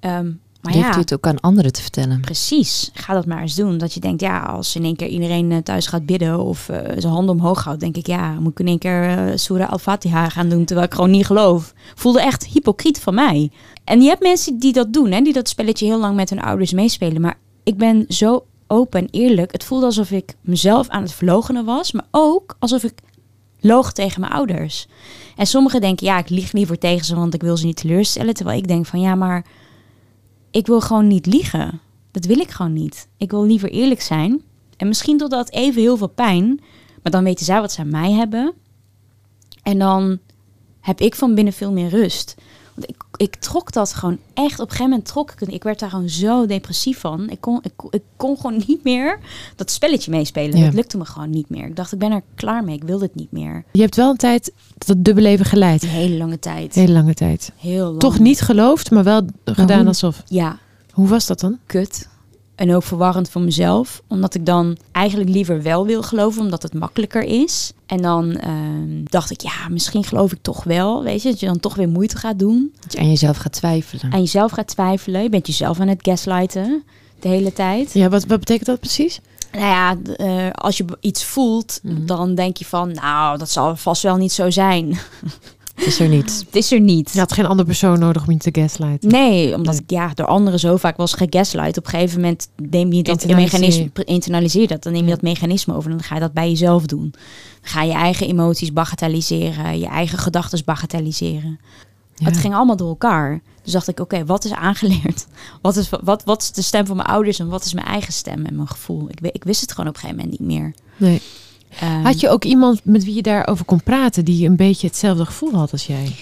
[0.00, 2.20] Ehm, maar ja, u het ook aan anderen te vertellen?
[2.20, 2.90] precies.
[2.94, 3.78] Ga dat maar eens doen.
[3.78, 6.78] Dat je denkt, ja, als in één keer iedereen eh, thuis gaat bidden of eh,
[6.96, 10.28] zijn handen omhoog houdt, denk ik, ja, moet ik in één keer uh, Surah Al-Fatiha
[10.28, 11.74] gaan doen, terwijl ik gewoon niet geloof.
[11.94, 13.50] Voelde echt hypocriet van mij.
[13.84, 16.40] En je hebt mensen die dat doen, hè, die dat spelletje heel lang met hun
[16.40, 17.20] ouders meespelen.
[17.20, 19.52] Maar ik ben zo open en eerlijk.
[19.52, 22.92] Het voelde alsof ik mezelf aan het verloochenen was, maar ook alsof ik
[23.60, 24.86] loog tegen mijn ouders.
[25.36, 28.34] En sommigen denken, ja, ik lieg liever tegen ze, want ik wil ze niet teleurstellen.
[28.34, 29.44] Terwijl ik denk van, ja, maar
[30.50, 31.80] ik wil gewoon niet liegen.
[32.10, 33.08] Dat wil ik gewoon niet.
[33.16, 34.42] Ik wil liever eerlijk zijn.
[34.76, 36.60] En misschien doet dat even heel veel pijn,
[37.02, 38.52] maar dan weten zij wat ze aan mij hebben.
[39.62, 40.18] En dan
[40.80, 42.34] heb ik van binnen veel meer rust.
[42.74, 44.52] Want ik, ik trok dat gewoon echt.
[44.52, 45.52] Op een gegeven moment trok ik het.
[45.52, 47.30] Ik werd daar gewoon zo depressief van.
[47.30, 49.18] Ik kon, ik, ik kon gewoon niet meer
[49.56, 50.58] dat spelletje meespelen.
[50.58, 50.64] Ja.
[50.64, 51.66] Dat lukte me gewoon niet meer.
[51.66, 52.76] Ik dacht, ik ben er klaar mee.
[52.76, 53.64] Ik wil dit niet meer.
[53.72, 55.82] Je hebt wel een tijd dat dubbele leven geleid.
[55.82, 56.74] Een hele lange tijd.
[56.74, 57.52] Hele lange tijd.
[57.56, 58.00] Heel lang.
[58.00, 60.22] Toch niet geloofd, maar wel gedaan alsof.
[60.26, 60.58] Ja,
[60.92, 61.58] Hoe was dat dan?
[61.66, 62.08] kut.
[62.58, 64.02] En ook verwarrend voor mezelf.
[64.08, 67.72] Omdat ik dan eigenlijk liever wel wil geloven, omdat het makkelijker is.
[67.86, 71.02] En dan ehm, dacht ik, ja, misschien geloof ik toch wel.
[71.02, 72.72] Weet je, dat je dan toch weer moeite gaat doen.
[72.80, 74.12] Dat je aan jezelf gaat twijfelen.
[74.12, 75.22] Aan jezelf gaat twijfelen.
[75.22, 76.82] Je bent jezelf aan het gaslighten
[77.20, 77.92] de hele tijd.
[77.92, 79.20] Ja, wat, wat betekent dat precies?
[79.52, 82.06] Nou ja, eh, als je iets voelt, Mhm.
[82.06, 84.86] dan denk je van, nou, dat zal vast wel niet zo zijn.
[85.78, 86.42] Het is er niet.
[86.46, 87.12] Het is er niet.
[87.12, 89.10] Je had geen andere persoon nodig om je te gaslighten.
[89.10, 91.78] Nee, omdat ik ja, door anderen zo vaak was gegaslight.
[91.78, 94.82] Op een gegeven moment neem je dat mechanisme, internaliseer dat.
[94.82, 97.10] Dan neem je dat mechanisme over en dan ga je dat bij jezelf doen.
[97.10, 97.20] Dan
[97.70, 101.58] ga je eigen emoties bagatelliseren, je eigen gedachten bagatelliseren.
[102.14, 102.26] Ja.
[102.26, 103.40] Het ging allemaal door elkaar.
[103.62, 105.26] Dus dacht ik, oké, wat is aangeleerd?
[105.62, 108.12] Wat is, wat, wat is de stem van mijn ouders en wat is mijn eigen
[108.12, 109.08] stem en mijn gevoel?
[109.10, 110.74] Ik, ik wist het gewoon op een gegeven moment niet meer.
[110.96, 111.22] Nee.
[111.80, 115.24] Ehm, Had je ook iemand met wie je daarover kon praten die een beetje hetzelfde
[115.24, 116.14] gevoel had als jij?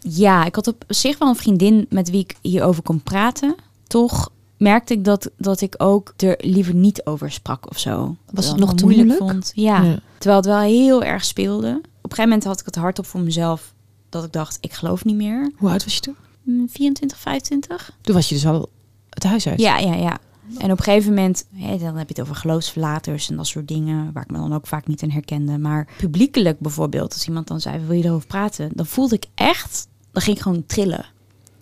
[0.00, 3.54] Ja, ik had op zich wel een vriendin met wie ik hierover kon praten.
[3.86, 8.16] Toch merkte ik dat, dat ik ook er liever niet over sprak of zo.
[8.32, 9.30] Was het nog te moeilijk moeilijk?
[9.30, 9.52] vond.
[9.54, 9.82] Ja.
[9.82, 9.98] Ja.
[10.18, 11.68] terwijl het wel heel erg speelde.
[11.68, 13.74] Op een gegeven moment had ik het hard op voor mezelf.
[14.08, 15.52] Dat ik dacht, ik geloof niet meer.
[15.56, 16.16] Hoe oud was je toen?
[16.44, 17.90] Hm, 24, 25?
[18.00, 18.68] Toen was je dus al
[19.10, 19.60] het huis uit.
[19.60, 20.18] Ja, ja, ja.
[20.58, 23.68] En op een gegeven moment, hè, dan heb je het over geloofsverlaters en dat soort
[23.68, 25.58] dingen, waar ik me dan ook vaak niet in herkende.
[25.58, 28.70] Maar publiekelijk bijvoorbeeld, als iemand dan zei, wil je erover praten?
[28.74, 31.04] Dan voelde ik echt, dan ging ik gewoon trillen.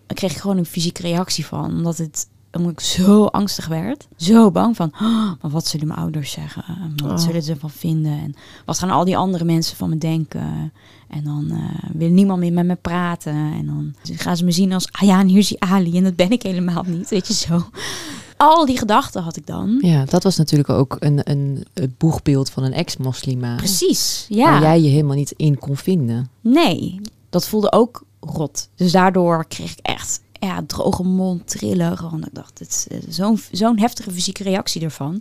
[0.07, 4.09] Dan kreeg ik gewoon een fysieke reactie van, omdat het omdat ik zo angstig werd.
[4.16, 5.01] Zo bang van, "Oh,
[5.40, 6.64] maar wat zullen mijn ouders zeggen?
[6.66, 7.27] En Wat Oh.
[7.27, 8.12] zullen ze ervan vinden?
[8.12, 10.73] En wat gaan al die andere mensen van me denken?
[11.09, 13.33] En dan eh, wil niemand meer met me praten.
[13.35, 15.97] En dan gaan ze me zien als, ah ja, en hier die Ali.
[15.97, 17.62] En dat ben ik helemaal niet, weet je zo.
[18.37, 19.79] Al die gedachten had ik dan.
[19.81, 23.57] Ja, dat was natuurlijk ook een, een, het boegbeeld van een ex-moslima.
[23.57, 24.51] Precies, ja.
[24.51, 26.31] Waar jij je helemaal niet in kon vinden.
[26.40, 28.68] Nee, dat voelde ook rot.
[28.75, 31.99] Dus daardoor kreeg ik echt ja, droge mond, trillen.
[31.99, 35.14] Gewoon, ik dacht, dit is eh, zo'n zo'n heftige fysieke reactie ervan.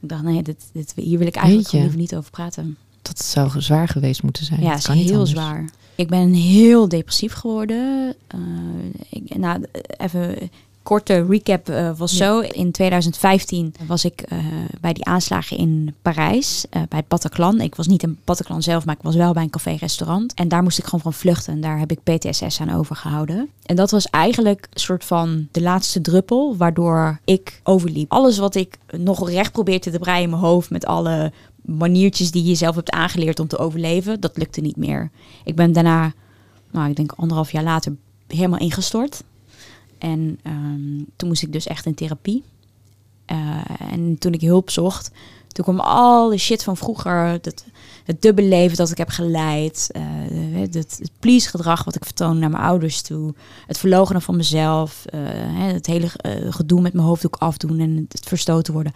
[0.00, 2.76] Ik dacht, nee, dit, dit, hier wil ik eigenlijk gewoon liever niet over praten.
[3.02, 4.60] Dat zou zwaar geweest moeten zijn.
[4.60, 5.70] Ja, Dat het is kan heel zwaar.
[5.94, 8.14] Ik ben heel depressief geworden.
[8.26, 8.38] Eh,
[9.10, 9.64] ik, nou,
[9.96, 10.50] even
[10.86, 12.16] korte recap eh, was Ja.
[12.16, 12.40] zo.
[12.40, 14.38] In 2015 was ik eh,
[14.80, 17.60] bij die aanslagen in Parijs, eh, bij het Bataclan.
[17.60, 20.34] Ik was niet in Bataclan zelf, maar ik was wel bij een café-restaurant.
[20.34, 21.52] En daar moest ik gewoon van vluchten.
[21.52, 23.48] En daar heb ik PTSS aan overgehouden.
[23.62, 28.12] En dat was eigenlijk een soort van de laatste druppel, waardoor ik overliep.
[28.12, 32.44] Alles wat ik nog recht probeerde te breien in mijn hoofd met alle maniertjes die
[32.44, 35.10] je zelf hebt aangeleerd om te overleven, dat lukte niet meer.
[35.44, 36.12] Ik ben daarna,
[36.70, 37.96] nou, ik denk anderhalf jaar later,
[38.26, 39.22] helemaal ingestort.
[39.98, 42.44] En ehm, toen moest ik dus echt in therapie.
[43.24, 45.10] Eh, en toen ik hulp zocht,
[45.48, 47.40] toen kwam al de shit van vroeger,
[48.04, 50.02] het dubbele leven dat ik heb geleid, eh,
[50.52, 53.34] het, het please gedrag wat ik vertoonde naar mijn ouders toe,
[53.66, 55.20] het verloochenen van mezelf, eh,
[55.56, 58.92] het hele eh, gedoe met mijn hoofddoek afdoen en het verstoten worden.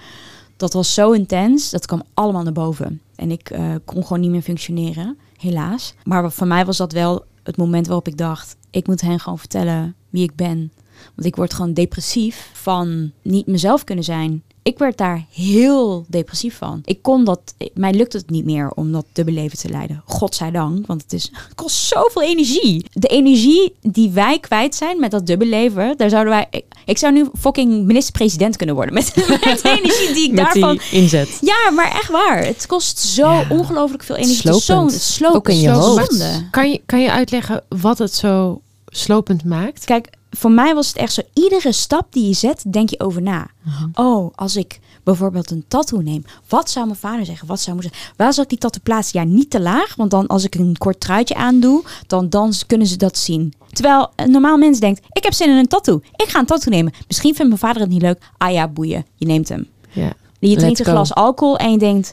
[0.57, 3.01] Dat was zo intens, dat kwam allemaal naar boven.
[3.15, 5.95] En ik eh, kon gewoon niet meer functioneren, helaas.
[6.05, 9.39] Maar voor mij was dat wel het moment waarop ik dacht, ik moet hen gewoon
[9.39, 10.73] vertellen wie ik ben.
[11.15, 14.43] Want ik word gewoon depressief van niet mezelf kunnen zijn.
[14.63, 16.81] Ik werd daar heel depressief van.
[16.85, 17.41] Ik kon dat,
[17.75, 20.03] mij lukte het niet meer om dat dubbele leven te leiden.
[20.05, 22.85] Godzijdank, want het, is, het kost zoveel energie.
[22.93, 26.47] De energie die wij kwijt zijn met dat dubbele leven, daar zouden wij.
[26.51, 30.45] Ik, ik zou nu fucking minister-president kunnen worden met, met de energie die ik Met
[30.45, 30.77] daarvan.
[30.91, 31.39] die inzet.
[31.41, 32.45] Ja, maar echt waar.
[32.45, 33.47] Het kost zo Ja.
[33.49, 34.37] ongelooflijk veel energie.
[34.61, 34.93] Slopend.
[34.93, 35.37] Zo slopend.
[35.37, 36.25] Ook in je hoofd.
[36.51, 39.85] Kan je, kan je uitleggen wat het zo slopend maakt?
[39.85, 41.23] Kijk, voor mij was het echt zo.
[41.33, 43.47] Iedere stap die je zet, denk je over na.
[43.95, 46.25] Oh, als ik bijvoorbeeld een tattoo neem.
[46.49, 47.49] Wat zou mijn vader zeggen?
[47.49, 48.01] Wat zou zeggen?
[48.17, 49.21] Waar zal ik die tattoo plaatsen?
[49.21, 49.95] Ja, niet te laag.
[49.95, 53.55] Want dan als ik een kort truitje aandoe, dan, dan kunnen ze dat zien.
[53.73, 56.01] Terwijl een normaal mens denkt, ik heb zin in een tattoo.
[56.17, 56.93] Ik ga een tattoo nemen.
[57.07, 58.23] Misschien vindt mijn vader het niet leuk.
[58.39, 59.07] Ah ja, boeien.
[59.15, 59.69] Je neemt hem.
[59.91, 60.13] Ja.
[60.39, 62.13] Je drinkt een glas alcohol en je denkt...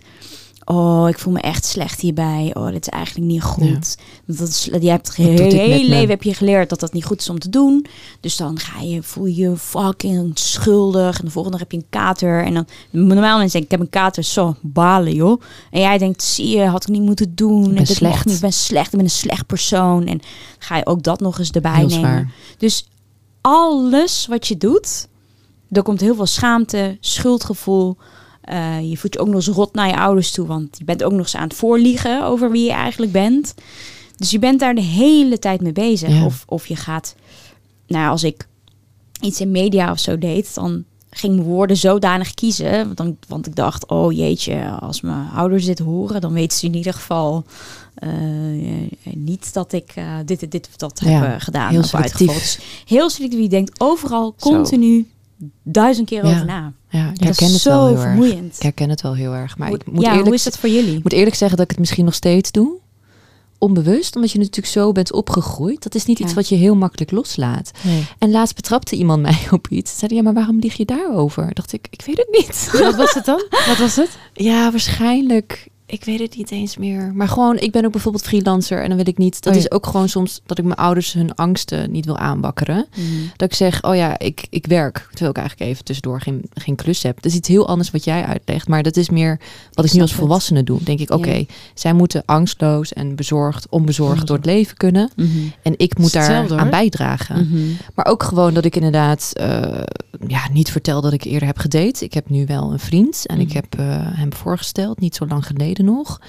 [0.70, 2.52] Oh, ik voel me echt slecht hierbij.
[2.54, 3.98] Oh, dit is eigenlijk niet goed.
[4.26, 7.30] Dat is, je hebt je hele leven heb je geleerd dat dat niet goed is
[7.30, 7.86] om te doen.
[8.20, 11.20] Dus dan ga je, voel je je fucking schuldig.
[11.20, 12.44] En de volgende dag heb je een kater.
[12.44, 14.24] En dan, normaal mensen denken, ik heb een kater.
[14.24, 15.42] Zo, balen joh.
[15.72, 17.62] En jij denkt, zie je, had ik niet moeten doen.
[17.64, 18.26] ben en dit slecht.
[18.26, 18.86] niet, ik ben slecht.
[18.86, 20.06] Ik ben een slecht persoon.
[20.06, 20.20] En
[20.60, 22.00] ga je ook dat nog eens erbij Heel nemen.
[22.10, 22.32] zwaar.
[22.58, 22.90] Dus
[23.42, 25.08] alles wat je doet,
[25.72, 27.98] er komt heel veel schaamte, schuldgevoel.
[28.48, 31.04] Eh, je voelt je ook nog eens rot naar je ouders toe, want je bent
[31.04, 33.54] ook nog eens aan het voorliegen over wie je eigenlijk bent.
[34.18, 36.10] Dus je bent daar de hele tijd mee bezig.
[36.10, 36.26] Ja.
[36.26, 37.16] Of, of je gaat,
[37.88, 38.48] nou als ik
[39.22, 42.86] iets in media of zo deed, dan ging mijn woorden zodanig kiezen.
[42.86, 46.66] Want, dan, want ik dacht, oh jeetje, als mijn ouders dit horen, dan weten ze
[46.66, 47.44] in ieder geval
[47.96, 48.10] eh,
[49.14, 51.70] niet dat ik eh, dit en dit of dat Ja, heb gedaan.
[51.72, 52.34] heel selectief.
[52.34, 53.40] Dus heel selectief.
[53.42, 55.08] Je denkt overal continu
[55.64, 56.32] duizend keer Ja.
[56.34, 56.74] over na.
[56.90, 58.02] Ja, ik herken het wel heel erg.
[58.04, 58.56] vermoeiend.
[58.56, 59.58] Ik herken het wel heel erg.
[59.58, 60.98] Maar Hoe- ik moet, ja, eerlijk, hoe is dat voor jullie?
[60.98, 62.72] ik moet eerlijk zeggen dat ik het misschien nog steeds doe.
[63.60, 65.84] Onbewust, omdat je natuurlijk zo bent opgegroeid.
[65.84, 67.72] Dat is niet iets wat je heel makkelijk loslaat.
[67.84, 68.06] Nee.
[68.18, 69.98] En laatst betrapte iemand mij op iets.
[69.98, 71.54] Zei, ja, maar waarom lieg je daarover?
[71.54, 72.70] Dacht ik, ik weet het niet.
[72.82, 73.44] Wat was het dan?
[73.68, 74.18] Wat was het?
[74.34, 75.68] Ja, waarschijnlijk.
[75.90, 77.12] Ik weet het niet eens meer.
[77.16, 79.44] Maar gewoon, ik ben ook bijvoorbeeld freelancer en dan wil ik niet.
[79.44, 79.66] Dat Oh ja.
[79.66, 82.86] is ook gewoon soms dat ik mijn ouders hun angsten niet wil aanbakkeren.
[82.96, 83.06] Mhm.
[83.36, 85.08] Dat ik zeg, oh ja, ik, ik werk.
[85.10, 87.16] Terwijl ik eigenlijk even tussendoor geen, geen klus heb.
[87.16, 88.68] Dat is iets heel anders wat jij uitlegt.
[88.68, 89.40] Maar dat is meer
[89.74, 90.84] wat ik, nu als volwassene doe.
[90.84, 91.44] Denk ik, oké, Ja.
[91.74, 95.10] zij moeten angstloos en bezorgd, onbezorgd door het leven kunnen.
[95.16, 95.28] Mhm.
[95.62, 97.50] En ik moet daar aan bijdragen.
[97.96, 99.82] Maar ook gewoon dat ik inderdaad eh,
[100.28, 102.06] ja, niet vertel dat ik eerder heb gedate.
[102.06, 103.56] Ik heb nu wel een vriend en ik Mhm.
[103.56, 103.86] heb eh,
[104.18, 106.20] hem voorgesteld, niet zo lang geleden nog.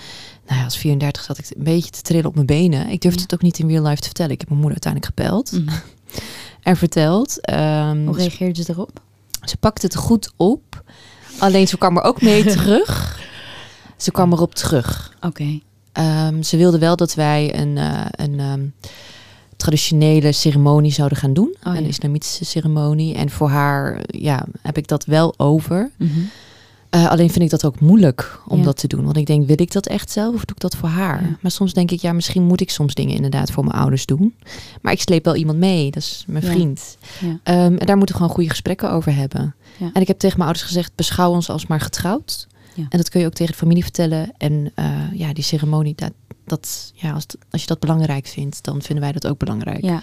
[0.47, 2.81] Nou ja, als 34 zat ik een beetje te trillen op mijn benen.
[2.89, 3.25] Ik durfde Ja.
[3.25, 4.33] het ook niet in real life te vertellen.
[4.33, 5.77] Ik heb mijn moeder uiteindelijk gebeld Mhm.
[6.71, 7.41] en verteld.
[7.41, 9.01] Ehm, Hoe reageerde ze erop?
[9.45, 10.83] Ze pakte het goed op.
[11.39, 13.21] Alleen ze kwam er ook mee terug.
[13.97, 15.15] Ze kwam erop terug.
[15.21, 15.61] Oké.
[15.93, 18.67] Ehm, ze wilde wel dat wij een, eh, een ehm,
[19.57, 21.57] traditionele ceremonie zouden gaan doen.
[21.65, 21.89] Oh, een ja.
[21.89, 23.15] islamitische ceremonie.
[23.15, 25.91] En voor haar ja, heb ik dat wel over.
[25.97, 26.21] Mhm.
[26.91, 28.65] Eh, alleen vind ik dat ook moeilijk om Ja.
[28.65, 29.05] dat te doen.
[29.05, 31.23] Want ik denk, wil ik dat echt zelf of doe ik dat voor haar?
[31.23, 31.37] Ja.
[31.41, 34.35] Maar soms denk ik, ja, misschien moet ik soms dingen inderdaad voor mijn ouders doen.
[34.83, 36.99] Maar ik sleep wel iemand mee, dat is mijn vriend.
[37.21, 37.39] Ja.
[37.43, 39.55] Ehm, en daar moeten we gewoon goede gesprekken over hebben.
[39.93, 42.47] En ik heb tegen mijn ouders gezegd, beschouw ons als maar getrouwd.
[42.79, 42.87] Ja.
[42.89, 44.33] En dat kun je ook tegen de familie vertellen.
[44.37, 46.13] En eh, ja, die ceremonie, dat,
[46.45, 49.85] dat, ja, als, als je dat belangrijk vindt, dan vinden wij dat ook belangrijk.
[49.85, 50.03] Ja.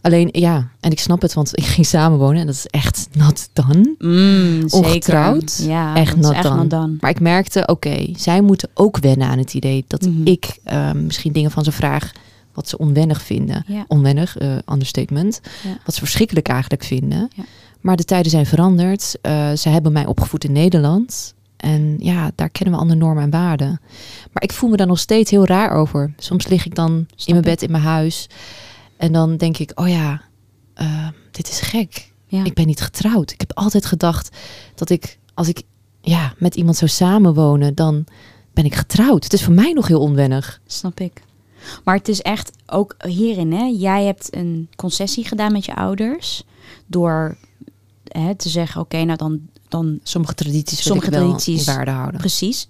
[0.00, 3.48] Alleen, ja, en ik snap het, want ik ging samenwonen en dat is echt not
[3.52, 3.94] done.
[3.98, 4.64] Mm.
[4.70, 5.58] Ongetrouwd?
[5.62, 6.56] Ja, Echt not echt done.
[6.56, 6.96] not done.
[7.00, 10.26] Maar ik merkte, oké, zij moeten ook wennen aan het idee dat Mhm.
[10.26, 12.12] ik ehm, misschien dingen van ze vraag
[12.54, 13.64] wat ze onwennig vinden.
[13.66, 13.84] Ja.
[13.88, 15.40] Onwennig, eh understatement.
[15.64, 15.78] Ja.
[15.84, 17.30] Wat ze verschrikkelijk eigenlijk vinden.
[17.36, 17.44] Ja.
[17.80, 19.18] Maar de tijden zijn veranderd.
[19.22, 21.34] Eh, ze hebben mij opgevoed in Nederland.
[21.62, 23.80] En ja, daar kennen we andere normen en waarden.
[24.32, 26.14] Maar ik voel me daar nog steeds heel raar over.
[26.16, 28.28] Soms lig ik dan in mijn bed in mijn huis.
[28.96, 30.22] En dan denk ik, oh ja,
[30.74, 32.12] eh, dit is gek.
[32.26, 32.44] Ja.
[32.44, 33.30] Ik ben niet getrouwd.
[33.30, 34.36] Ik heb altijd gedacht
[34.74, 35.62] dat ik, als ik
[36.00, 38.04] ja, met iemand zou samenwonen, dan
[38.52, 39.24] ben ik getrouwd.
[39.24, 40.60] Het is voor mij nog heel onwennig.
[40.66, 41.22] Snap ik.
[41.84, 43.64] Maar het is echt ook hierin, hè?
[43.64, 46.44] Jij hebt een concessie gedaan met je ouders
[46.86, 47.36] door
[48.04, 49.40] hè, te zeggen: oké, nou dan,
[49.72, 52.20] dan Sommige tradities wil Sommige tradities- waarde houden.
[52.20, 52.68] precies.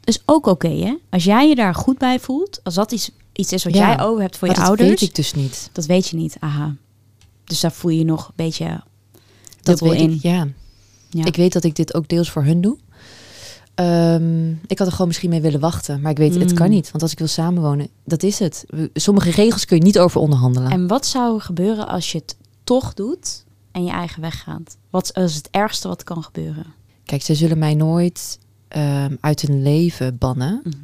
[0.00, 0.94] Dus ook oké, hè?
[1.10, 4.04] Als jij je daar goed bij voelt, als dat iets, iets is wat Ja, jij
[4.06, 5.70] over hebt voor je dat ouders, weet ik dus niet.
[5.72, 6.36] dat weet je niet.
[6.40, 6.74] Aha.
[7.44, 8.82] Dus daar voel je je nog een beetje
[9.62, 10.10] Dat dubbel in.
[10.10, 10.48] ik, ja.
[11.10, 11.24] Ja.
[11.24, 12.76] Ik weet dat ik dit ook deels voor hun doe.
[13.74, 16.00] Ehm, ik had er gewoon misschien mee willen wachten.
[16.00, 16.54] Maar ik weet, het Mm.
[16.54, 16.90] kan niet.
[16.90, 18.64] Want als ik wil samenwonen, dat is het.
[18.94, 20.70] Sommige regels kun je niet over onderhandelen.
[20.70, 24.76] En wat zou er gebeuren als je het toch doet en je eigen weg gaat?
[24.90, 26.66] Wat is het ergste wat kan gebeuren?
[27.04, 30.60] Kijk, ze zullen mij nooit ehm, uit hun leven bannen.
[30.64, 30.76] Mhm.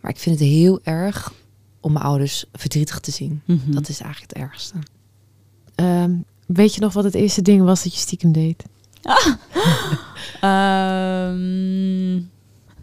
[0.00, 1.32] Maar ik vind het heel erg
[1.80, 3.42] om mijn ouders verdrietig te zien.
[3.44, 3.72] Mhm.
[3.72, 4.74] Dat is eigenlijk het ergste.
[5.74, 8.64] Ehm, weet je nog wat het eerste ding was dat je stiekem deed?
[10.40, 12.20] Ehm,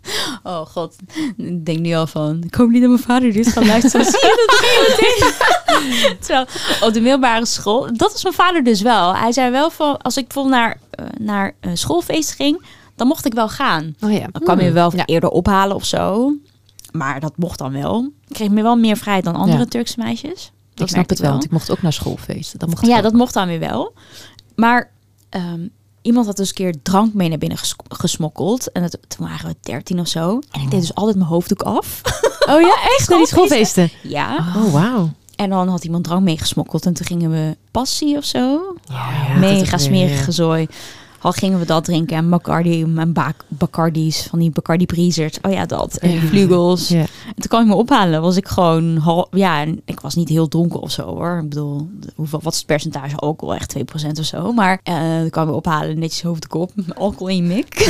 [0.43, 0.95] oh god,
[1.37, 4.05] ik denk nu al van, ik hoop niet dat mijn vader dit gaat luisteren.
[4.05, 6.17] Zie je dat?
[6.25, 6.45] Terwijl,
[6.81, 9.15] op de middelbare school, dat is mijn vader dus wel.
[9.15, 13.25] Hij zei wel van, als ik bijvoorbeeld naar, eh, naar een schoolfeest ging, dan mocht
[13.25, 13.95] ik wel gaan.
[14.01, 14.27] Oh ja.
[14.31, 15.05] Dan kwam je wel Ja.
[15.05, 16.33] eerder ophalen of zo.
[16.91, 18.09] Maar dat mocht dan wel.
[18.27, 19.65] Ik kreeg me wel meer vrijheid dan andere Ja.
[19.65, 20.31] Turkse meisjes.
[20.71, 22.59] ik Dat snap merkte het wel, want ik mocht ook naar schoolfeesten.
[22.59, 23.93] Dat mocht ik ja, dat mocht dan weer wel.
[24.55, 24.91] Maar
[25.29, 25.67] ehm,
[26.01, 28.71] iemand had dus een keer drank mee naar binnen ges- gesmokkeld.
[28.71, 30.39] En het, toen waren we dertien of zo.
[30.51, 32.01] En ik deed dus altijd mijn hoofddoek af.
[32.49, 33.09] Oh ja, echt?
[33.09, 33.89] Naar die schoolfeesten?
[34.03, 34.37] ja.
[34.57, 35.09] Oh, wauw.
[35.35, 36.85] En dan had iemand drank meegesmokkeld.
[36.85, 38.75] En toen gingen we passie of zo.
[38.85, 40.31] Ja, Mega smerige ja.
[40.31, 40.67] zooi.
[41.21, 42.17] Al gingen we dat drinken.
[42.17, 43.13] En Bacardi, en
[43.47, 45.37] Bacardi's, van die Bacardi Breezers.
[45.41, 45.95] Oh ja, dat.
[45.95, 46.19] En Ja.
[46.21, 46.87] vlugels.
[46.87, 46.99] Ja.
[46.99, 48.21] En toen kwam ik me ophalen.
[48.21, 51.39] Was ik gewoon, hal- ja, en ik was niet heel donker of zo hoor.
[51.43, 53.55] Ik bedoel, hoeveel, wat is het percentage alcohol?
[53.55, 54.53] Echt 2% of zo.
[54.53, 57.75] Maar eh dan kwam ik me ophalen, netjes hoofd de kop, alcohol in je mik.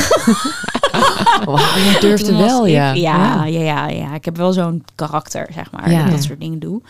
[1.46, 2.94] Oh, je durfde Toen wel, ik- ja.
[2.94, 3.46] ja.
[3.46, 6.04] Ja, ja, ja, Ik heb wel zo'n karakter, zeg maar, Ja.
[6.04, 6.82] dat dat soort dingen doe.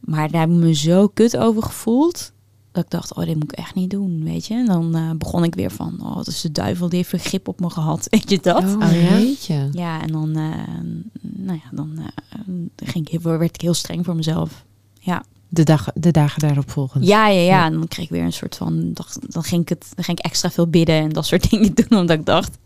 [0.00, 2.32] Maar daar heb ik me zo kut over gevoeld.
[2.76, 4.54] Dat ik dacht, oh, dit moet ik echt niet doen, weet je.
[4.54, 7.18] En dan eh, begon ik weer van, oh, dat is de duivel, die heeft een
[7.18, 8.06] grip op me gehad.
[8.10, 8.64] Weet je dat?
[8.64, 9.18] Oh, Oh, ja?
[9.18, 9.68] jeetje.
[9.72, 10.42] Ja, en dan, eh,
[11.20, 14.64] nou ja, dan eh, ging ik, heel- werd ik heel streng voor mezelf.
[15.48, 17.06] De, dag, de dagen daarop volgend.
[17.06, 17.64] Ja, ja, ja.
[17.64, 20.18] En dan kreeg ik weer een soort van, dacht, dan ging ik het, dan ging
[20.18, 22.58] ik extra veel bidden en dat soort dingen doen, omdat ik dacht,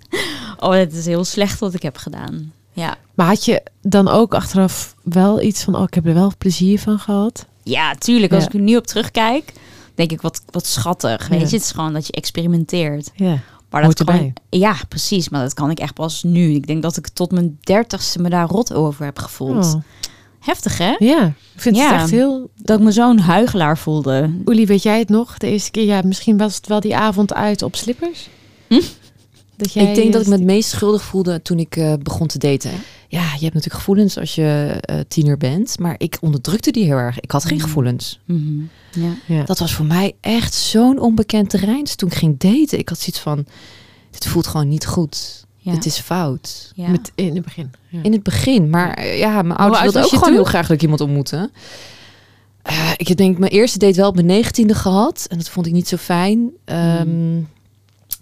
[0.59, 2.53] oh, het is heel slecht wat ik heb gedaan.
[2.73, 6.33] Ja, Maar had je dan ook achteraf wel iets van, oh, ik heb er wel
[6.39, 7.47] plezier van gehad?
[7.63, 8.33] ja, tuurlijk.
[8.33, 8.49] Als Ja.
[8.49, 9.53] ik er nu op terugkijk,
[9.95, 11.29] denk ik wat, wat schattig.
[11.29, 11.47] Weet Ja.
[11.47, 13.11] je, het is gewoon dat je experimenteert.
[13.15, 13.39] Ja.
[13.71, 15.29] Maar dat kan, ja, precies.
[15.29, 16.51] Maar dat kan ik echt pas nu.
[16.55, 19.65] Ik denk dat ik tot mijn dertigste me daar rot over heb gevoeld.
[19.75, 19.83] Oh.
[20.41, 20.95] Heftig, hè?
[20.99, 21.25] Ja,
[21.55, 21.93] ik vind Ja.
[21.93, 22.51] het echt heel...
[22.57, 24.31] Dat ik me zo'n huigelaar voelde.
[24.47, 25.39] Oeli, weet jij het nog?
[25.39, 28.29] De eerste keer, ja, misschien was het wel die avond uit op slippers?
[28.69, 28.81] Hm?
[29.61, 31.93] Dat jij, ik denk dat ik eh, me het meest schuldig voelde toen ik eh,
[32.03, 32.71] begon te daten.
[33.09, 35.79] Ja, je hebt natuurlijk gevoelens als je eh, tiener bent.
[35.79, 37.21] Maar ik onderdrukte die heel erg.
[37.21, 37.63] Ik had geen Mm.
[37.63, 38.21] gevoelens.
[38.25, 38.61] Mhm.
[38.93, 39.15] Ja.
[39.27, 39.43] Ja.
[39.43, 41.85] Dat was voor mij echt zo'n onbekend terrein.
[41.85, 43.47] Dus toen ik ging daten, ik had zoiets van...
[44.11, 45.45] Dit voelt gewoon niet goed.
[45.57, 45.73] Ja.
[45.73, 46.73] Dit is fout.
[46.75, 46.89] Ja.
[46.89, 47.71] Met, in het begin.
[47.89, 47.99] Ja.
[48.03, 48.71] In het begin.
[48.71, 50.33] Maar eh, ja, mijn ouders oud wilden ook gewoon toen?
[50.33, 51.51] heel graag dat ik iemand ontmoette.
[52.63, 55.27] Eh, ik denk mijn eerste date wel op mijn negentiende gehad.
[55.29, 56.51] En dat vond ik niet zo fijn.
[56.65, 57.39] Ehm,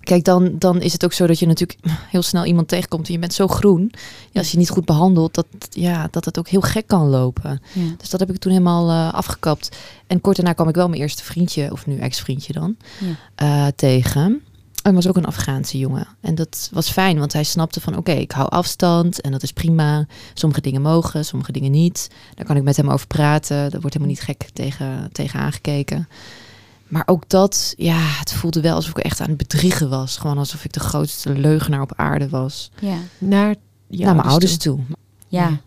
[0.08, 1.78] Kijk, dan, dan is het ook zo dat je natuurlijk
[2.10, 3.92] heel snel iemand tegenkomt en je bent zo groen.
[4.30, 7.60] Ja, als je niet goed behandelt, dat, ja, dat het ook heel gek kan lopen.
[7.72, 7.82] Ja.
[7.98, 9.76] Dus dat heb ik toen helemaal eh, afgekapt.
[10.06, 13.16] En kort daarna kwam ik wel mijn eerste vriendje, of nu ex-vriendje dan, Ja.
[13.66, 14.42] eh, tegen.
[14.82, 16.06] Hij was ook een Afghaanse jongen.
[16.20, 19.52] En dat was fijn, want hij snapte van oké, ik hou afstand en dat is
[19.52, 20.06] prima.
[20.34, 22.08] Sommige dingen mogen, sommige dingen niet.
[22.34, 23.70] Daar kan ik met hem over praten.
[23.70, 26.08] Dat wordt helemaal niet gek tegen, tegen aangekeken.
[26.88, 30.16] Maar ook dat, ja, het voelde wel alsof ik echt aan het bedriegen was.
[30.16, 32.70] Gewoon alsof ik de grootste leugenaar op aarde was.
[32.80, 32.96] Ja.
[33.18, 33.54] Naar,
[33.86, 34.78] je Naar mijn ouders toe.
[35.28, 35.60] Ja.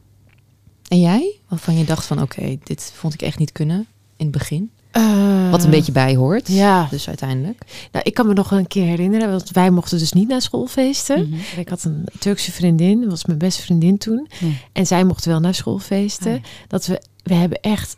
[0.87, 1.35] En jij?
[1.47, 3.77] Waarvan je dacht van oké, dit vond ik echt niet kunnen
[4.15, 4.71] in het begin.
[4.91, 6.47] Eh, Wat een beetje bij hoort.
[6.47, 7.61] Ja, Dus uiteindelijk.
[7.91, 11.29] nou, ik kan me nog een keer herinneren, want wij mochten dus niet naar schoolfeesten.
[11.29, 11.59] Mhm.
[11.59, 14.27] Ik had een Turkse vriendin, dat was mijn beste vriendin toen.
[14.71, 16.33] En zij mocht wel naar schoolfeesten.
[16.35, 16.41] Oh.
[16.67, 17.95] Dat we, we hebben echt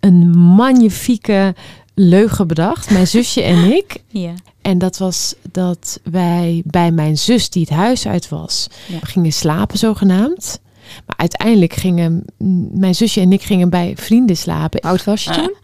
[0.00, 1.54] een magnifieke
[1.98, 3.96] leugen bedacht, mijn zusje en ik.
[4.08, 4.32] Ja.
[4.62, 8.98] En dat was dat wij bij mijn zus, die het huis uit was, Ja.
[9.02, 10.60] gingen slapen zogenaamd.
[11.06, 12.24] Maar uiteindelijk gingen
[12.72, 14.80] mijn zusje en ik gingen bij vrienden slapen.
[14.82, 15.54] Hoe oud was je toen?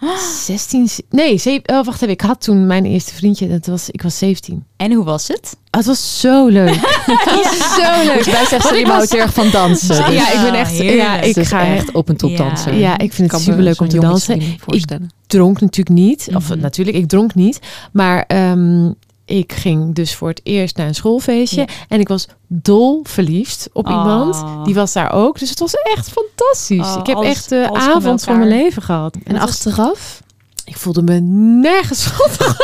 [0.45, 2.09] 16, nee, ze, oh, wacht even.
[2.15, 4.65] Ik had toen mijn eerste vriendje, dat was, ik was 17.
[4.77, 5.57] En hoe was het?
[5.71, 6.75] Ah, het was zo leuk.
[7.07, 8.25] het was zo leuk.
[8.25, 9.89] Wij zeggen ik was- houdt erg van dansen.
[9.89, 12.37] Dus Ja, ik ben echt, ja, ik dus ga echt, op een top Ja.
[12.37, 12.79] dansen.
[12.79, 14.43] ja, ik vind het super leuk om te dansen.
[14.61, 15.11] voorstellen.
[15.27, 16.29] dronk natuurlijk niet.
[16.35, 16.59] Of Mhm.
[16.61, 17.59] natuurlijk, ik dronk niet.
[17.93, 18.91] Maar ehm,
[19.39, 21.61] ik ging dus voor het eerst naar een schoolfeestje.
[21.61, 21.67] Ja.
[21.89, 23.93] En ik was dol verliefd op Oh.
[23.93, 24.45] iemand.
[24.65, 25.39] Die was daar ook.
[25.39, 26.95] Dus het was echt fantastisch.
[26.95, 29.17] Oh, ik heb alles- echt de avond van mijn leven gehad.
[29.25, 30.21] En achteraf?
[30.65, 31.21] ik voelde me
[31.61, 32.57] nergens schuldig.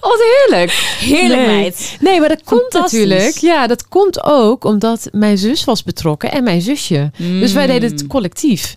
[0.00, 0.70] Wat heerlijk.
[0.98, 1.56] Heerlijk Nee.
[1.60, 1.96] meid.
[2.00, 3.36] Nee, maar dat komt natuurlijk.
[3.36, 7.10] Ja, dat komt ook omdat mijn zus was betrokken en mijn zusje.
[7.16, 7.96] Dus wij deden Mm.
[7.96, 8.76] het collectief.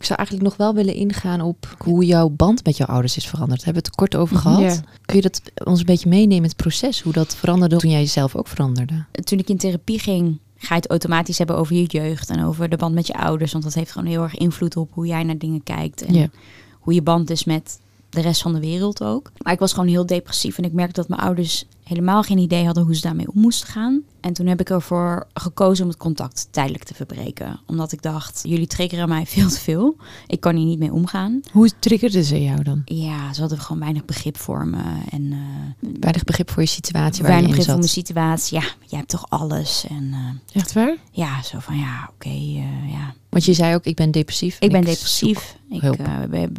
[0.00, 3.26] Ik zou eigenlijk nog wel willen ingaan op hoe jouw band met jouw ouders is
[3.26, 3.64] veranderd.
[3.64, 4.60] Daar hebben we het kort over gehad.
[4.60, 4.80] Ja.
[5.04, 7.00] Kun je dat ons een beetje meenemen in het proces?
[7.00, 9.04] Hoe dat veranderde toen jij jezelf ook veranderde?
[9.24, 12.68] Toen ik in therapie ging, ga je het automatisch hebben over je jeugd en over
[12.68, 13.52] de band met je ouders.
[13.52, 16.02] Want dat heeft gewoon heel erg invloed op hoe jij naar dingen kijkt.
[16.02, 16.28] En Ja.
[16.72, 17.80] hoe je band is met
[18.10, 19.32] de rest van de wereld ook.
[19.38, 22.64] Maar ik was gewoon heel depressief en ik merkte dat mijn ouders helemaal geen idee
[22.64, 24.02] hadden hoe ze daarmee om moesten gaan.
[24.20, 27.60] En toen heb ik ervoor gekozen om het contact tijdelijk te verbreken.
[27.66, 29.96] Omdat ik dacht, jullie triggeren mij veel te veel.
[30.26, 31.40] Ik kan hier niet mee omgaan.
[31.52, 32.82] Hoe triggerde ze jou dan?
[32.84, 34.82] Ja, ze hadden gewoon weinig begrip voor me.
[35.10, 38.60] En eh, Weinig begrip voor je situatie waar weinig je in begrip voor mijn situatie.
[38.60, 39.84] Ja, jij hebt toch alles.
[39.88, 40.96] En eh, Echt waar?
[41.10, 43.14] ja, zo van ja, oké, eh, ja.
[43.30, 44.56] Want je zei ook, ik ben depressief.
[44.60, 45.56] Ik ben depressief.
[45.70, 45.90] Ik eh,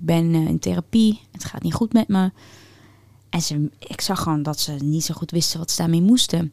[0.02, 1.22] ben- eh, in therapie.
[1.32, 2.32] Het gaat niet goed met me.
[3.30, 6.52] En ze, ik zag gewoon dat ze niet zo goed wisten wat ze daarmee moesten.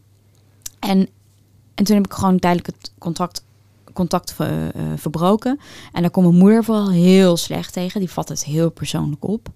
[0.79, 1.09] En,
[1.75, 3.45] en toen heb ik gewoon tijdelijk het contact,
[3.93, 4.49] contact eh,
[4.97, 5.61] verbroken.
[5.93, 8.01] En daar kwam mijn moeder vooral heel slecht tegen.
[8.01, 9.49] Die vat het heel persoonlijk op.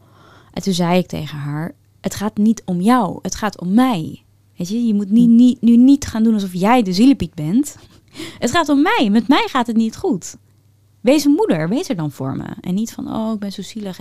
[0.53, 4.23] En toen zei ik tegen haar: Het gaat niet om jou, het gaat om mij.
[4.57, 7.77] Weet je, je moet niet, niet, nu niet gaan doen alsof jij de zielepiet bent.
[8.39, 9.09] Het gaat om mij.
[9.11, 10.37] Met mij gaat het niet goed.
[11.03, 12.45] Wees een moeder, wees er dan voor me.
[12.61, 13.97] En niet van, oh, ik ben zo zielig.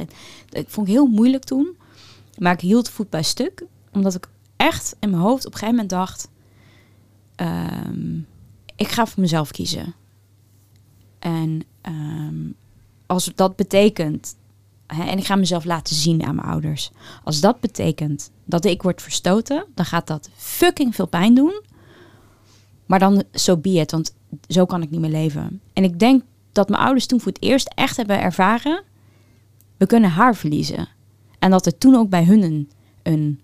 [0.50, 1.78] Dat vond ik heel moeilijk toen.
[2.38, 3.66] Maar ik hield voet bij stuk.
[3.92, 6.30] Omdat ik echt in mijn hoofd op een gegeven moment dacht...
[7.36, 8.18] ehm,
[8.76, 9.94] ik ga voor mezelf kiezen.
[11.20, 12.50] En ehm,
[13.06, 14.36] als dat betekent...
[14.88, 16.92] Hè, en ik ga mezelf laten zien aan mijn ouders.
[17.24, 19.66] Als dat betekent dat ik word verstoten...
[19.76, 21.62] dan gaat dat fucking veel pijn doen.
[22.86, 23.92] Maar dan, so be it.
[23.92, 24.14] Want
[24.48, 25.62] zo kan ik niet meer leven.
[25.74, 28.84] En ik denk dat mijn ouders toen voor het eerst echt hebben ervaren...
[29.78, 30.88] we kunnen haar verliezen.
[31.40, 32.70] En dat er toen ook bij hun een,
[33.04, 33.42] een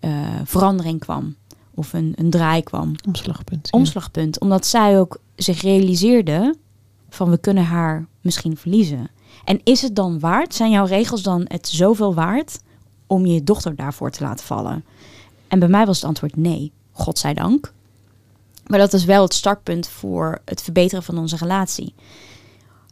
[0.00, 1.36] eh, verandering kwam.
[1.74, 2.94] Of een, een draai kwam.
[3.06, 3.68] Omslagpunt.
[3.70, 3.78] ja.
[3.78, 4.40] Omslagpunt.
[4.40, 6.54] Omdat zij ook zich realiseerde
[7.08, 9.10] van we kunnen haar misschien verliezen.
[9.44, 10.54] En is het dan waard?
[10.54, 12.60] Zijn jouw regels dan het zoveel waard
[13.06, 14.84] om je dochter daarvoor te laten vallen?
[15.48, 16.72] En bij mij was het antwoord nee.
[16.92, 17.72] Godzijdank.
[18.68, 21.94] Maar dat is wel het startpunt voor het verbeteren van onze relatie.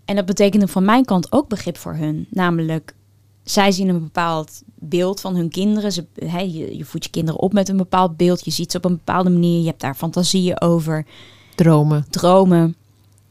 [0.05, 2.27] En dat betekende van mijn kant ook begrip voor hun.
[2.31, 2.95] Namelijk,
[3.43, 5.93] zij zien een bepaald beeld van hun kinderen.
[5.93, 8.45] Ze, je, je voedt je kinderen op met een bepaald beeld.
[8.45, 9.61] Je ziet ze op een bepaalde manier.
[9.61, 11.07] Je hebt daar fantasieën over,
[11.55, 12.07] Dromen.
[12.11, 12.77] dromen.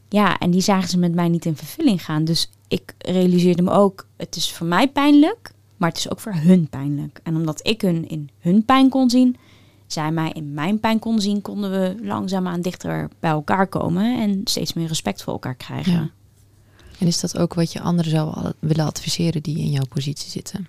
[0.09, 2.23] Ja, en die zagen ze met mij niet in vervulling gaan.
[2.23, 6.33] Dus ik realiseerde me ook, het is voor mij pijnlijk, maar het is ook voor
[6.33, 7.19] hun pijnlijk.
[7.23, 9.37] En omdat ik hun in hun pijn kon zien,
[9.87, 14.41] zij mij in mijn pijn kon zien, konden we langzaamaan dichter bij elkaar komen en
[14.43, 15.91] steeds meer respect voor elkaar krijgen.
[15.91, 16.09] Ja.
[16.99, 20.67] En is dat ook wat je anderen zou willen adviseren die in jouw positie zitten?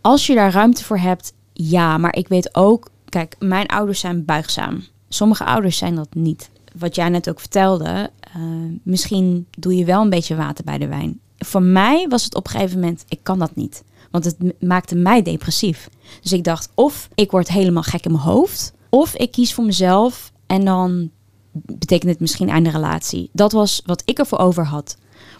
[0.00, 1.98] Als je daar ruimte voor hebt, ja.
[1.98, 4.84] Maar ik weet ook, kijk, mijn ouders zijn buigzaam.
[5.08, 6.50] Sommige ouders zijn dat niet.
[6.78, 8.42] Wat jij net ook vertelde, eh,
[8.82, 11.20] misschien doe je wel een beetje water bij de wijn.
[11.38, 13.82] Voor mij was het op een gegeven moment, ik kan dat niet.
[14.12, 15.88] Want het maakte mij depressief.
[16.20, 19.64] Dus ik dacht, of ik word helemaal gek in mijn hoofd, of ik kies voor
[19.64, 21.10] mezelf en dan
[21.52, 23.30] betekent het misschien einde relatie.
[23.32, 24.96] Dat was wat ik ervoor over had.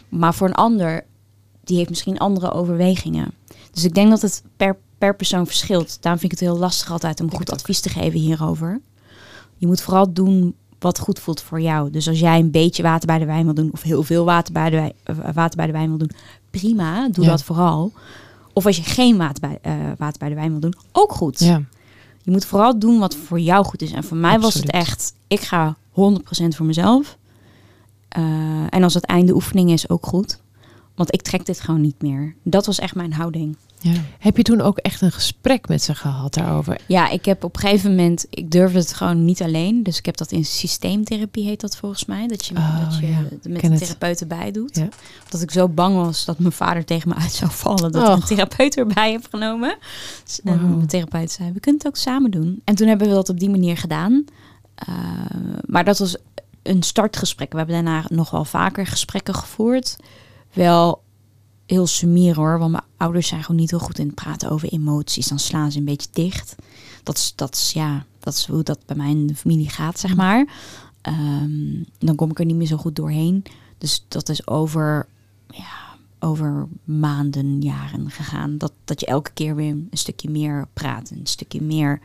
[0.08, 1.04] Maar voor een ander,
[1.64, 3.32] die heeft misschien andere overwegingen.
[3.72, 5.96] Dus ik denk dat het per per persoon verschilt.
[6.02, 8.80] Daarom vind ik het heel lastig altijd om goed advies te geven hierover.
[9.56, 11.90] Je moet vooral doen wat goed voelt voor jou.
[11.90, 14.52] Dus als jij een beetje water bij de wijn wil doen, of heel veel water
[14.52, 16.10] bij de, wijn, uh, water bij de wijn wil doen,
[16.50, 17.30] prima, doe Ja.
[17.30, 17.92] dat vooral.
[18.52, 21.38] Of als je geen water bij, eh, water bij de wijn wil doen, ook goed.
[21.38, 21.62] Ja,
[22.22, 23.92] Je moet vooral doen wat voor jou goed is.
[23.92, 27.16] En voor mij was het echt, ik ga 100% voor mezelf.
[28.08, 28.22] Eh,
[28.68, 30.40] en als het einde oefening is, ook goed.
[30.94, 32.34] Want ik trek dit gewoon niet meer.
[32.42, 33.56] Dat was echt mijn houding.
[33.82, 33.92] Ja.
[34.18, 36.80] Heb je toen ook echt een gesprek met ze gehad daarover?
[36.86, 39.82] Ja, ik heb op een gegeven moment, ik durfde het gewoon niet alleen.
[39.82, 42.26] Dus ik heb dat in systeemtherapie heet dat volgens mij.
[42.26, 43.18] Dat je, Oh, dat je ja.
[43.48, 44.76] met Ken de therapeut erbij doet.
[44.76, 44.88] Ja.
[45.28, 47.92] Dat ik zo bang was dat mijn vader tegen me uit zou vallen.
[47.92, 48.14] Dat ik Och.
[48.14, 49.76] een therapeut erbij heb genomen.
[50.24, 52.60] Dus, en mijn therapeut zei, we kunnen het ook samen doen.
[52.64, 54.24] En toen hebben we dat op die manier gedaan.
[54.88, 54.94] Uh,
[55.66, 56.16] maar dat was
[56.62, 57.52] een startgesprek.
[57.52, 59.96] We hebben daarna nog wel vaker gesprekken gevoerd.
[60.52, 61.02] Wel
[61.66, 62.58] heel sumier hoor.
[62.58, 65.28] Want mijn ouders zijn gewoon niet heel goed in het praten over emoties.
[65.28, 66.54] Dan slaan ze een beetje dicht.
[67.02, 69.98] Dat is, dat is, ja, dat is hoe dat bij mij in de familie gaat,
[69.98, 70.46] zeg maar.
[71.08, 73.44] Um, dan kom ik er niet meer zo goed doorheen.
[73.78, 75.06] Dus dat is over,
[75.48, 78.58] ja, over maanden, jaren gegaan.
[78.58, 81.10] Dat, dat je elke keer weer een stukje meer praat.
[81.10, 82.00] Een stukje meer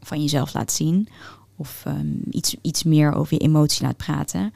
[0.00, 1.08] van jezelf laat zien.
[1.56, 4.52] Of um, iets, iets meer over je emotie laat praten.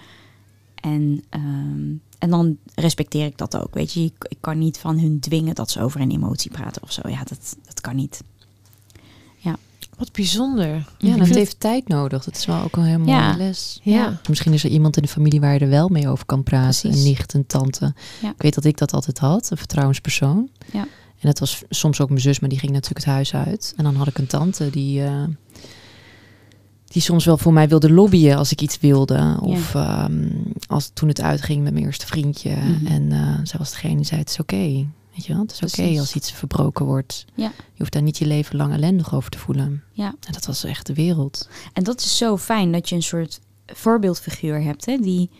[0.74, 3.74] En, um, en dan respecteer ik dat ook.
[3.74, 6.82] Weet je, ik, ik, kan niet van hun dwingen dat ze over een emotie praten
[6.82, 7.08] of zo.
[7.08, 8.22] Ja, dat, dat kan niet.
[9.36, 9.56] Ja.
[9.96, 10.68] Wat bijzonder.
[10.98, 12.24] Ja, dat vind heeft tijd nodig.
[12.24, 13.36] Dat is wel ook een hele mooie Ja.
[13.36, 13.80] les.
[13.82, 14.20] Ja.
[14.28, 16.80] Misschien is er iemand in de familie waar je er wel mee over kan praten.
[16.80, 17.04] Precies.
[17.04, 17.94] Een nicht, een tante.
[18.22, 18.30] Ja.
[18.30, 20.50] Ik weet dat ik dat altijd had, een vertrouwenspersoon.
[20.72, 20.86] Ja.
[21.18, 23.72] En dat was soms ook mijn zus, maar die ging natuurlijk het huis uit.
[23.76, 25.24] En dan had ik een tante die, uh,
[26.86, 29.38] die soms wel voor mij wilde lobbyen als ik iets wilde.
[29.40, 32.50] Of um, als toen het uitging met mijn eerste vriendje.
[32.50, 32.66] Mhm.
[32.66, 32.86] Mm -hmm.
[32.86, 34.54] En uh, zij was degene die zei, het is oké.
[34.54, 34.88] Okay.
[35.14, 37.24] Weet je wel, het is oké okay als iets verbroken wordt.
[37.34, 37.52] Ja.
[37.56, 39.82] Je hoeft daar niet je leven lang ellendig over te voelen.
[39.92, 40.06] Ja.
[40.06, 41.48] En dat was echt de wereld.
[41.72, 45.30] En dat is zo fijn dat je een soort voorbeeldfiguur hebt, hè, die,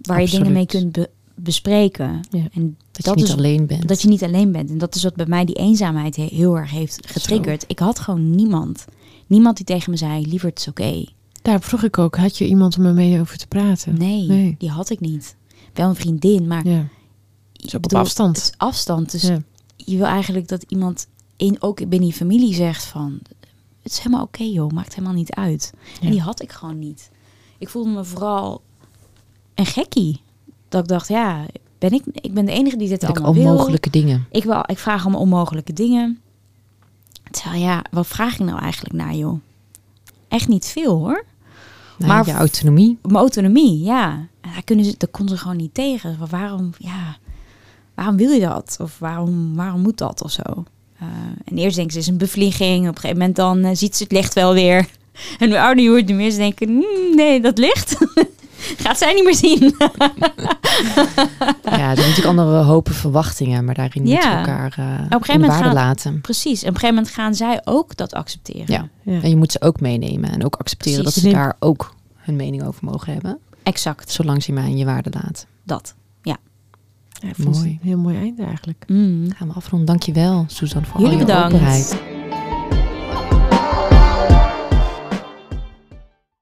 [0.00, 0.30] waar Absoluut.
[0.30, 2.20] je dingen mee kunt be bespreken.
[2.30, 2.48] Ja.
[2.52, 3.88] En dat, dat je niet is, alleen bent.
[3.88, 4.70] Dat je niet alleen bent.
[4.70, 7.60] En dat is wat bij mij die eenzaamheid heel erg heeft getriggerd.
[7.60, 7.66] Zo.
[7.68, 8.84] Ik had gewoon niemand.
[9.26, 10.82] Niemand die tegen me zei, liever het is oké.
[10.82, 11.08] Okay.
[11.42, 13.98] Daar vroeg ik ook, had je iemand om ermee over te praten?
[13.98, 15.36] Nee, nee, die had ik niet.
[15.72, 16.66] Wel een vriendin, maar...
[16.68, 16.88] Ja.
[17.74, 18.36] Op afstand.
[18.36, 19.38] Het afstand, dus ja.
[19.76, 21.06] je wil eigenlijk dat iemand
[21.36, 23.20] in, ook binnen je familie zegt van...
[23.82, 25.72] Het is helemaal oké okay, joh, maakt helemaal niet uit.
[25.74, 26.06] Ja.
[26.06, 27.10] En die had ik gewoon niet.
[27.58, 28.62] Ik voelde me vooral
[29.54, 30.20] een gekkie.
[30.68, 31.46] Dat ik dacht, ja,
[31.78, 34.02] ben ik, ik ben de enige die dit ik allemaal onmogelijke wil.
[34.02, 34.26] dingen.
[34.30, 36.20] Ik, wil, ik vraag om onmogelijke dingen.
[37.36, 39.40] Terwijl ja, wat vraag ik nou eigenlijk naar joh?
[40.28, 41.24] Echt niet veel hoor.
[41.98, 42.98] Maar je autonomie.
[43.02, 44.12] Mijn autonomie, ja.
[44.40, 46.18] En daar, kunnen ze, daar kon ze gewoon niet tegen.
[46.30, 47.16] Waarom, ja,
[47.94, 48.76] waarom wil je dat?
[48.80, 50.42] Of waarom, waarom moet dat of zo?
[51.02, 51.08] Uh,
[51.44, 52.80] en eerst denken ze, is een bevlieging.
[52.80, 54.88] Op een gegeven moment dan uh, ziet ze het licht wel weer.
[55.38, 57.96] En hoe ouder je wordt, de meer denken, mm, nee, dat licht
[58.84, 59.74] gaat zij niet meer zien.
[61.62, 64.12] ja, er zijn natuurlijk andere hopen verwachtingen, maar daarin ja.
[64.12, 66.20] moeten we elkaar uh, op een gegeven moment gaan, laten.
[66.20, 68.64] Precies, op een gegeven moment gaan zij ook dat accepteren.
[68.66, 69.20] Ja, ja.
[69.22, 71.22] en je moet ze ook meenemen en ook accepteren precies.
[71.22, 73.38] dat ze daar ook hun mening over mogen hebben.
[73.62, 74.10] Exact.
[74.10, 75.48] Zolang ze mij in je waarde laten.
[75.62, 76.36] Dat, ja.
[77.08, 77.68] ja mooi.
[77.68, 78.84] Een heel mooi einde eigenlijk.
[78.86, 79.32] Mm.
[79.36, 79.86] Gaan we afronden.
[79.86, 81.54] Dankjewel, Suzanne, voor Jullie al je bedankt.
[81.54, 82.15] openheid.